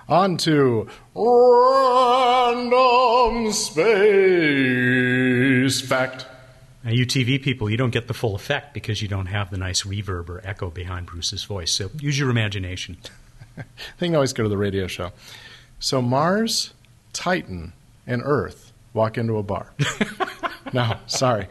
On 0.10 0.38
to 0.38 0.88
random 1.14 3.52
space 3.52 3.78
fact. 5.82 6.26
Now, 6.84 6.92
you 6.92 7.06
TV 7.06 7.42
people, 7.42 7.70
you 7.70 7.76
don't 7.76 7.90
get 7.90 8.08
the 8.08 8.14
full 8.14 8.36
effect 8.36 8.74
because 8.74 9.02
you 9.02 9.10
don't 9.10 9.26
have 9.26 9.50
the 9.50 9.58
nice 9.58 9.84
reverb 9.84 10.30
or 10.30 10.42
echo 10.48 10.70
behind 10.70 11.08
Bruce's 11.08 11.44
voice. 11.44 11.72
So 11.72 11.92
use 12.00 12.18
your 12.18 12.30
imagination. 12.30 12.98
they 13.56 14.08
can 14.08 14.16
always 14.16 14.32
go 14.32 14.44
to 14.44 14.50
the 14.50 14.58
radio 14.58 14.88
show. 14.88 15.12
So 15.80 16.02
Mars, 16.02 16.74
Titan, 17.12 17.74
and 18.06 18.22
Earth 18.24 18.72
walk 18.94 19.18
into 19.18 19.38
a 19.38 19.44
bar. 19.44 19.74
no, 20.74 20.98
sorry. 21.08 21.48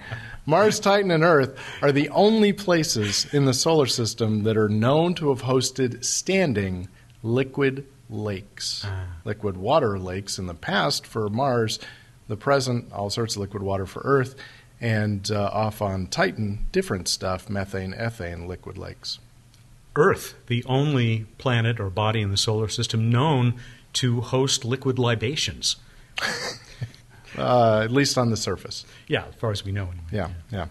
Mars, 0.47 0.81
Titan, 0.81 1.11
and 1.11 1.25
Earth 1.25 1.59
are 1.83 1.93
the 1.93 2.09
only 2.11 2.53
places 2.53 3.27
in 3.35 3.45
the 3.45 3.55
solar 3.55 3.87
system 3.87 4.45
that 4.45 4.57
are 4.57 4.69
known 4.69 5.15
to 5.15 5.29
have 5.29 5.43
hosted 5.43 6.05
standing 6.05 6.89
liquid 7.23 7.87
lakes. 8.09 8.83
Ah. 8.85 9.07
Liquid 9.25 9.57
water 9.57 9.99
lakes 9.99 10.39
in 10.39 10.47
the 10.47 10.55
past 10.55 11.07
for 11.07 11.29
Mars, 11.29 11.79
the 12.29 12.37
present, 12.37 12.93
all 12.93 13.11
sorts 13.11 13.37
of 13.37 13.41
liquid 13.41 13.63
water 13.63 13.87
for 13.87 14.03
Earth, 14.05 14.35
and 14.81 15.31
uh, 15.31 15.51
off 15.53 15.81
on 15.81 16.07
Titan, 16.07 16.67
different 16.73 17.09
stuff 17.09 17.49
methane, 17.49 17.93
ethane, 17.93 18.47
liquid 18.47 18.77
lakes. 18.77 19.19
Earth, 19.95 20.35
the 20.47 20.63
only 20.67 21.27
planet 21.39 21.81
or 21.81 21.89
body 21.89 22.21
in 22.21 22.31
the 22.31 22.37
solar 22.37 22.69
system 22.69 23.11
known 23.11 23.55
to 23.95 24.21
host 24.21 24.65
liquid 24.65 24.99
libations. 24.99 25.77
Uh, 27.37 27.83
at 27.85 27.91
least 27.91 28.17
on 28.17 28.31
the 28.31 28.37
surface. 28.37 28.87
Yeah, 29.09 29.25
as 29.29 29.35
far 29.35 29.51
as 29.51 29.65
we 29.65 29.73
know. 29.73 29.89
Anyway. 29.89 30.07
Yeah, 30.11 30.29
yeah. 30.51 30.67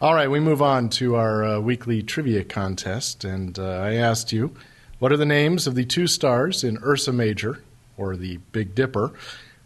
All 0.00 0.14
right, 0.14 0.30
we 0.30 0.38
move 0.38 0.62
on 0.62 0.88
to 0.90 1.16
our 1.16 1.44
uh, 1.44 1.58
weekly 1.60 2.02
trivia 2.02 2.44
contest, 2.44 3.24
and 3.24 3.58
uh, 3.58 3.62
I 3.62 3.94
asked 3.94 4.32
you, 4.32 4.54
what 4.98 5.12
are 5.12 5.16
the 5.16 5.26
names 5.26 5.66
of 5.66 5.74
the 5.74 5.84
two 5.84 6.06
stars 6.06 6.64
in 6.64 6.78
Ursa 6.82 7.12
Major, 7.12 7.62
or 7.96 8.16
the 8.16 8.38
Big 8.52 8.74
Dipper, 8.74 9.12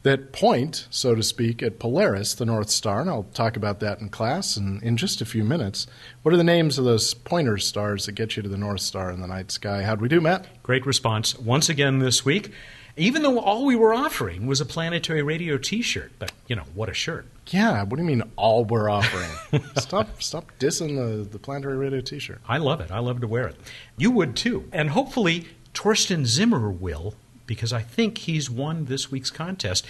that 0.04 0.32
point, 0.32 0.86
so 0.90 1.14
to 1.14 1.22
speak, 1.22 1.62
at 1.62 1.78
Polaris, 1.78 2.34
the 2.34 2.46
North 2.46 2.70
Star? 2.70 3.00
And 3.00 3.10
I'll 3.10 3.26
talk 3.34 3.56
about 3.56 3.80
that 3.80 4.00
in 4.00 4.08
class 4.08 4.56
in, 4.56 4.80
in 4.82 4.96
just 4.96 5.20
a 5.20 5.26
few 5.26 5.44
minutes. 5.44 5.86
What 6.22 6.32
are 6.32 6.38
the 6.38 6.44
names 6.44 6.78
of 6.78 6.84
those 6.84 7.14
pointer 7.14 7.58
stars 7.58 8.06
that 8.06 8.12
get 8.12 8.36
you 8.36 8.42
to 8.42 8.48
the 8.48 8.56
North 8.56 8.80
Star 8.80 9.10
in 9.10 9.20
the 9.20 9.26
night 9.26 9.50
sky? 9.50 9.82
How'd 9.82 10.00
we 10.00 10.08
do, 10.08 10.20
Matt? 10.20 10.46
Great 10.62 10.86
response 10.86 11.38
once 11.38 11.68
again 11.68 11.98
this 11.98 12.24
week. 12.24 12.52
Even 12.98 13.22
though 13.22 13.38
all 13.38 13.64
we 13.64 13.76
were 13.76 13.94
offering 13.94 14.46
was 14.46 14.60
a 14.60 14.66
planetary 14.66 15.22
radio 15.22 15.56
T-shirt, 15.56 16.12
but 16.18 16.32
you 16.48 16.56
know 16.56 16.64
what 16.74 16.88
a 16.88 16.94
shirt! 16.94 17.26
Yeah, 17.46 17.82
what 17.84 17.96
do 17.96 18.02
you 18.02 18.08
mean 18.08 18.22
all 18.36 18.64
we're 18.64 18.90
offering? 18.90 19.62
stop, 19.76 20.20
stop 20.20 20.50
dissing 20.58 20.96
the, 20.96 21.22
the 21.22 21.38
planetary 21.38 21.76
radio 21.76 22.00
T-shirt. 22.00 22.40
I 22.48 22.58
love 22.58 22.80
it. 22.80 22.90
I 22.90 22.98
love 22.98 23.20
to 23.20 23.28
wear 23.28 23.46
it. 23.46 23.56
You 23.96 24.10
would 24.10 24.36
too, 24.36 24.68
and 24.72 24.90
hopefully 24.90 25.46
Torsten 25.72 26.26
Zimmer 26.26 26.70
will, 26.70 27.14
because 27.46 27.72
I 27.72 27.82
think 27.82 28.18
he's 28.18 28.50
won 28.50 28.86
this 28.86 29.10
week's 29.10 29.30
contest. 29.30 29.86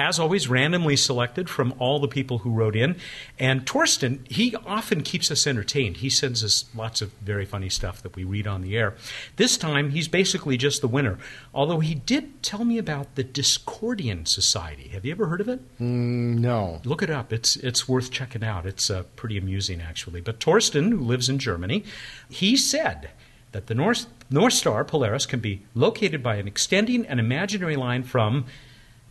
As 0.00 0.18
always, 0.18 0.48
randomly 0.48 0.96
selected 0.96 1.50
from 1.50 1.74
all 1.78 2.00
the 2.00 2.08
people 2.08 2.38
who 2.38 2.50
wrote 2.50 2.74
in. 2.74 2.96
And 3.38 3.66
Torsten, 3.66 4.26
he 4.32 4.56
often 4.56 5.02
keeps 5.02 5.30
us 5.30 5.46
entertained. 5.46 5.98
He 5.98 6.08
sends 6.08 6.42
us 6.42 6.64
lots 6.74 7.02
of 7.02 7.12
very 7.20 7.44
funny 7.44 7.68
stuff 7.68 8.00
that 8.02 8.16
we 8.16 8.24
read 8.24 8.46
on 8.46 8.62
the 8.62 8.78
air. 8.78 8.94
This 9.36 9.58
time, 9.58 9.90
he's 9.90 10.08
basically 10.08 10.56
just 10.56 10.80
the 10.80 10.88
winner. 10.88 11.18
Although 11.52 11.80
he 11.80 11.94
did 11.94 12.42
tell 12.42 12.64
me 12.64 12.78
about 12.78 13.14
the 13.14 13.22
Discordian 13.22 14.26
Society. 14.26 14.88
Have 14.88 15.04
you 15.04 15.12
ever 15.12 15.26
heard 15.26 15.42
of 15.42 15.50
it? 15.50 15.60
Mm, 15.78 16.38
no. 16.38 16.80
Look 16.84 17.02
it 17.02 17.10
up. 17.10 17.30
It's 17.30 17.56
it's 17.56 17.86
worth 17.86 18.10
checking 18.10 18.42
out. 18.42 18.64
It's 18.64 18.88
uh, 18.88 19.02
pretty 19.16 19.36
amusing 19.36 19.82
actually. 19.82 20.22
But 20.22 20.40
Torsten, 20.40 20.88
who 20.92 21.00
lives 21.00 21.28
in 21.28 21.38
Germany, 21.38 21.84
he 22.30 22.56
said 22.56 23.10
that 23.52 23.66
the 23.66 23.74
North 23.74 24.06
North 24.30 24.54
Star 24.54 24.82
Polaris 24.82 25.26
can 25.26 25.40
be 25.40 25.60
located 25.74 26.22
by 26.22 26.36
an 26.36 26.48
extending 26.48 27.04
an 27.04 27.18
imaginary 27.18 27.76
line 27.76 28.02
from. 28.02 28.46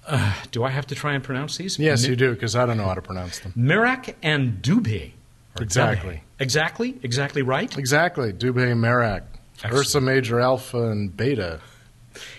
Uh, 0.08 0.34
do 0.52 0.64
I 0.64 0.70
have 0.70 0.88
to 0.88 0.96
try 0.96 1.14
and 1.14 1.24
pronounce 1.24 1.58
these? 1.58 1.78
Yes, 1.78 2.04
Mi- 2.04 2.10
you 2.10 2.16
do, 2.16 2.34
because 2.34 2.56
I 2.56 2.66
don't 2.66 2.78
know 2.78 2.86
how 2.86 2.96
to 2.96 3.02
pronounce 3.02 3.40
them. 3.40 3.54
Merak 3.56 4.16
and. 4.24 4.68
Or 4.68 5.64
Exactly. 5.64 6.16
Dubhe. 6.16 6.22
Exactly. 6.40 7.00
Exactly 7.04 7.42
right. 7.42 7.78
Exactly. 7.78 8.34
Dubhe 8.34 8.56
Merak. 8.76 9.24
Excellent. 9.56 9.76
Ursa 9.76 10.02
Major 10.02 10.40
Alpha 10.40 10.90
and 10.90 11.16
Beta. 11.16 11.60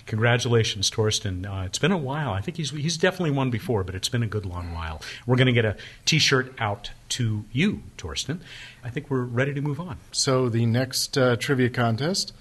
Congratulations, 0.07 0.91
Torsten. 0.91 1.47
Uh, 1.47 1.65
it's 1.65 1.79
been 1.79 1.93
a 1.93 1.99
while. 1.99 2.33
I 2.33 2.41
think 2.41 2.57
he's 2.57 2.71
he's 2.71 2.97
definitely 2.97 3.31
won 3.31 3.51
before, 3.51 3.85
but 3.85 3.95
it's 3.95 4.09
been 4.09 4.23
a 4.23 4.27
good 4.27 4.45
long 4.45 4.73
while. 4.75 5.01
We're 5.27 5.37
going 5.37 5.47
to 5.47 5.53
get 5.53 5.65
a 5.65 5.77
T-shirt 6.05 6.53
out 6.59 6.91
to 7.11 7.45
you, 7.53 7.83
Torsten. 7.97 8.41
I 8.83 8.91
think 8.91 9.11
we're 9.11 9.23
ready 9.23 9.55
to 9.55 9.61
move 9.61 9.79
on. 9.81 9.99
So 10.13 10.49
the 10.49 10.67
next 10.67 11.17
uh, 11.17 11.37
trivia 11.37 11.71
contest. 11.71 12.33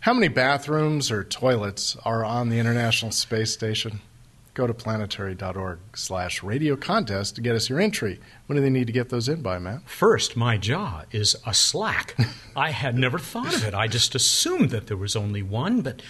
How 0.00 0.12
many 0.14 0.28
bathrooms 0.28 1.10
or 1.10 1.24
toilets 1.24 1.96
are 2.04 2.24
on 2.24 2.48
the 2.48 2.58
International 2.58 3.10
Space 3.10 3.52
Station? 3.52 4.00
Go 4.56 4.66
to 4.66 4.72
planetary.org 4.72 5.78
slash 5.94 6.42
radio 6.42 6.76
contest 6.76 7.34
to 7.34 7.42
get 7.42 7.54
us 7.54 7.68
your 7.68 7.78
entry. 7.78 8.18
When 8.46 8.56
do 8.56 8.62
they 8.62 8.70
need 8.70 8.86
to 8.86 8.92
get 8.92 9.10
those 9.10 9.28
in 9.28 9.42
by, 9.42 9.58
Matt? 9.58 9.82
First, 9.86 10.34
my 10.34 10.56
jaw 10.56 11.02
is 11.12 11.36
a 11.44 11.52
slack. 11.52 12.16
I 12.56 12.70
had 12.70 12.96
never 12.96 13.18
thought 13.18 13.54
of 13.54 13.62
it. 13.66 13.74
I 13.74 13.86
just 13.86 14.14
assumed 14.14 14.70
that 14.70 14.86
there 14.86 14.96
was 14.96 15.14
only 15.14 15.42
one, 15.42 15.82
but 15.82 16.00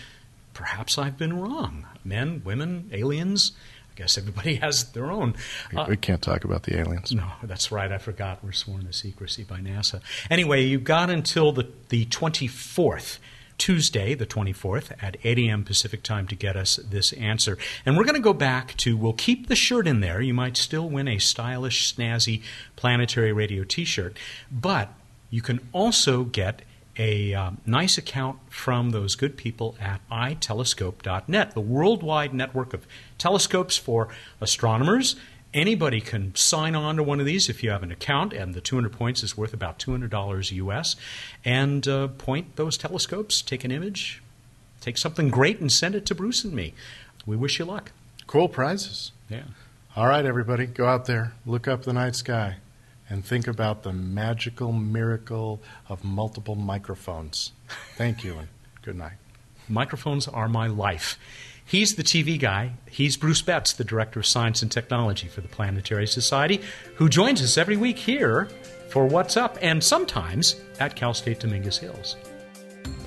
perhaps 0.55 0.97
I've 0.97 1.19
been 1.19 1.41
wrong. 1.41 1.89
Men, 2.05 2.41
women, 2.45 2.89
aliens. 2.93 3.51
I 3.91 3.97
guess 3.97 4.17
everybody 4.17 4.55
has 4.63 4.93
their 4.93 5.11
own. 5.11 5.35
Uh, 5.77 5.87
we 5.89 5.97
can't 5.97 6.23
talk 6.23 6.45
about 6.45 6.63
the 6.63 6.79
aliens. 6.79 7.11
no, 7.11 7.29
that's 7.43 7.73
right. 7.73 7.91
I 7.91 7.99
forgot. 7.99 8.45
We're 8.45 8.53
sworn 8.53 8.87
to 8.87 8.93
secrecy 8.93 9.43
by 9.43 9.59
NASA. 9.59 10.01
Anyway, 10.31 10.63
you've 10.63 10.85
got 10.85 11.11
until 11.11 11.51
the, 11.51 11.69
the 11.89 12.07
24th. 12.07 13.19
Tuesday, 13.59 14.14
the 14.14 14.27
24th, 14.27 14.92
at 15.03 15.16
8 15.25 15.38
a.m. 15.38 15.64
Pacific 15.64 16.03
time 16.03 16.27
to 16.29 16.35
get 16.35 16.57
us 16.57 16.77
this 16.77 17.12
answer. 17.14 17.59
And 17.85 17.97
we're 17.97 18.05
going 18.05 18.16
to 18.16 18.21
go 18.21 18.33
back 18.33 18.77
to, 18.79 18.97
we'll 18.97 19.12
keep 19.12 19.49
the 19.49 19.57
shirt 19.57 19.87
in 19.87 20.01
there. 20.01 20.21
You 20.21 20.35
might 20.35 20.57
still 20.57 20.88
win 20.88 21.09
a 21.09 21.19
stylish, 21.19 21.95
snazzy 21.95 22.42
planetary 22.77 23.33
radio 23.33 23.64
t 23.64 23.85
shirt. 23.85 24.16
But 24.51 24.92
you 25.31 25.42
can 25.42 25.61
also 25.73 26.25
get 26.25 26.62
a 26.99 27.35
um, 27.35 27.59
nice 27.66 27.99
account 27.99 28.38
from 28.49 28.90
those 28.90 29.16
good 29.16 29.37
people 29.37 29.77
at 29.81 30.01
itelescope.net, 30.11 31.53
the 31.53 31.61
worldwide 31.61 32.33
network 32.33 32.73
of 32.73 32.87
telescopes 33.19 33.77
for 33.77 34.09
astronomers. 34.40 35.16
Anybody 35.57 36.03
can 36.03 36.35
sign 36.35 36.75
on 36.75 36.97
to 36.97 37.03
one 37.03 37.19
of 37.19 37.25
these 37.25 37.49
if 37.49 37.62
you 37.62 37.71
have 37.71 37.83
an 37.83 37.90
account, 37.90 38.35
and 38.35 38.53
the 38.53 38.61
200 38.61 38.92
points 38.92 39.23
is 39.23 39.38
worth 39.38 39.55
about 39.55 39.79
$200 39.79 40.53
US. 40.53 40.97
And 41.47 41.88
uh, 41.88 42.09
point 42.09 42.57
those 42.57 42.77
telescopes, 42.77 43.40
take 43.40 43.64
an 43.64 43.71
image, 43.71 44.23
take 44.83 44.99
something 44.99 45.31
great, 45.31 45.59
and 45.59 45.73
send 45.73 45.95
it 45.95 46.05
to 46.07 46.14
Bruce 46.14 46.45
and 46.45 46.53
me. 46.53 46.75
We 47.25 47.37
wish 47.37 47.59
you 47.59 47.64
luck. 47.64 47.92
Cool 48.27 48.51
prizes. 48.51 49.12
Yeah. 49.31 49.45
All 49.97 50.07
right, 50.07 50.27
everybody, 50.27 50.66
go 50.66 50.87
out 50.88 51.07
there, 51.07 51.33
look 51.47 51.66
up 51.66 51.85
the 51.85 51.95
night 51.95 52.16
sky, 52.16 52.57
and 53.09 53.25
think 53.25 53.49
about 53.49 53.83
the 53.83 53.95
magical 53.95 54.73
miracle 54.73 55.62
of 55.88 56.05
multiple 56.05 56.55
microphones. 56.55 57.53
Thank 57.97 58.23
you, 58.23 58.37
and 58.37 58.49
good 58.83 58.97
night. 58.97 59.14
Microphones 59.69 60.29
are 60.29 60.49
my 60.49 60.67
life. 60.67 61.19
He's 61.65 61.97
the 61.97 62.05
TV 62.05 62.39
guy. 62.39 62.75
He's 62.89 63.17
Bruce 63.17 63.43
Betts, 63.43 63.73
the 63.73 63.83
Director 63.83 64.21
of 64.21 64.27
Science 64.27 64.63
and 64.63 64.71
Technology 64.71 65.27
for 65.27 65.41
the 65.41 65.49
Planetary 65.49 66.07
Society, 66.07 66.61
who 66.95 67.09
joins 67.09 67.43
us 67.43 67.59
every 67.59 67.77
week 67.77 67.99
here 67.99 68.49
for 68.91 69.07
What's 69.07 69.37
Up 69.37 69.59
and 69.61 69.83
sometimes 69.83 70.55
at 70.79 70.95
Cal 70.95 71.13
State 71.13 71.41
Dominguez 71.41 71.79
Hills. 71.79 72.17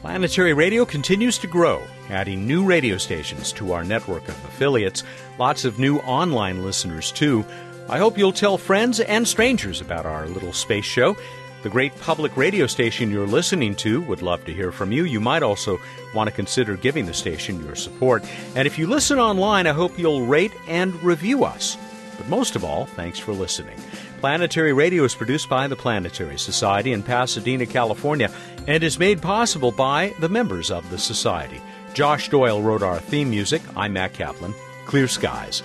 Planetary 0.02 0.54
Radio 0.54 0.86
continues 0.86 1.38
to 1.38 1.48
grow, 1.48 1.82
adding 2.10 2.46
new 2.46 2.66
radio 2.66 2.98
stations 2.98 3.54
to 3.54 3.72
our 3.72 3.84
network 3.84 4.28
of 4.28 4.36
affiliates. 4.46 5.04
Lots 5.38 5.64
of 5.64 5.80
new 5.80 6.00
online 6.00 6.64
listeners, 6.64 7.12
too. 7.12 7.46
I 7.88 7.98
hope 7.98 8.18
you'll 8.18 8.34
tell 8.34 8.58
friends 8.58 9.00
and 9.00 9.28
strangers 9.28 9.82
about 9.82 10.06
our 10.06 10.28
little 10.28 10.54
space 10.54 10.86
show. 10.86 11.16
The 11.62 11.70
great 11.70 11.94
public 12.00 12.38
radio 12.38 12.68
station 12.68 13.12
you're 13.12 13.28
listening 13.28 13.76
to 13.78 14.02
would 14.04 14.22
love 14.22 14.46
to 14.46 14.54
hear 14.54 14.72
from 14.72 14.94
you. 14.94 15.04
You 15.04 15.20
might 15.20 15.44
also 15.44 15.78
want 16.16 16.30
to 16.30 16.36
consider 16.36 16.78
giving 16.78 17.06
the 17.06 17.14
station 17.14 17.62
your 17.64 17.76
support. 17.76 18.24
And 18.56 18.66
if 18.66 18.80
you 18.80 18.88
listen 18.88 19.20
online, 19.20 19.68
I 19.68 19.74
hope 19.74 20.00
you'll 20.00 20.26
rate 20.26 20.54
and 20.68 20.94
review 21.04 21.44
us. 21.44 21.78
But 22.18 22.30
most 22.30 22.56
of 22.56 22.64
all, 22.64 22.86
thanks 22.86 23.20
for 23.20 23.34
listening. 23.34 23.78
Planetary 24.22 24.72
Radio 24.72 25.04
is 25.04 25.16
produced 25.16 25.50
by 25.50 25.68
the 25.68 25.76
Planetary 25.76 26.38
Society 26.38 26.94
in 26.94 27.04
Pasadena, 27.04 27.66
California, 27.66 28.32
and 28.68 28.82
is 28.82 28.98
made 28.98 29.22
possible 29.22 29.72
by 29.72 30.14
the 30.20 30.30
members 30.30 30.72
of 30.72 30.90
the 30.90 30.98
Society. 30.98 31.62
Josh 31.94 32.30
Doyle 32.30 32.62
wrote 32.62 32.84
our 32.84 33.00
theme 33.00 33.30
music. 33.30 33.62
I'm 33.76 33.94
Matt 33.94 34.14
Kaplan. 34.14 34.54
Clear 34.86 35.08
skies. 35.08 35.62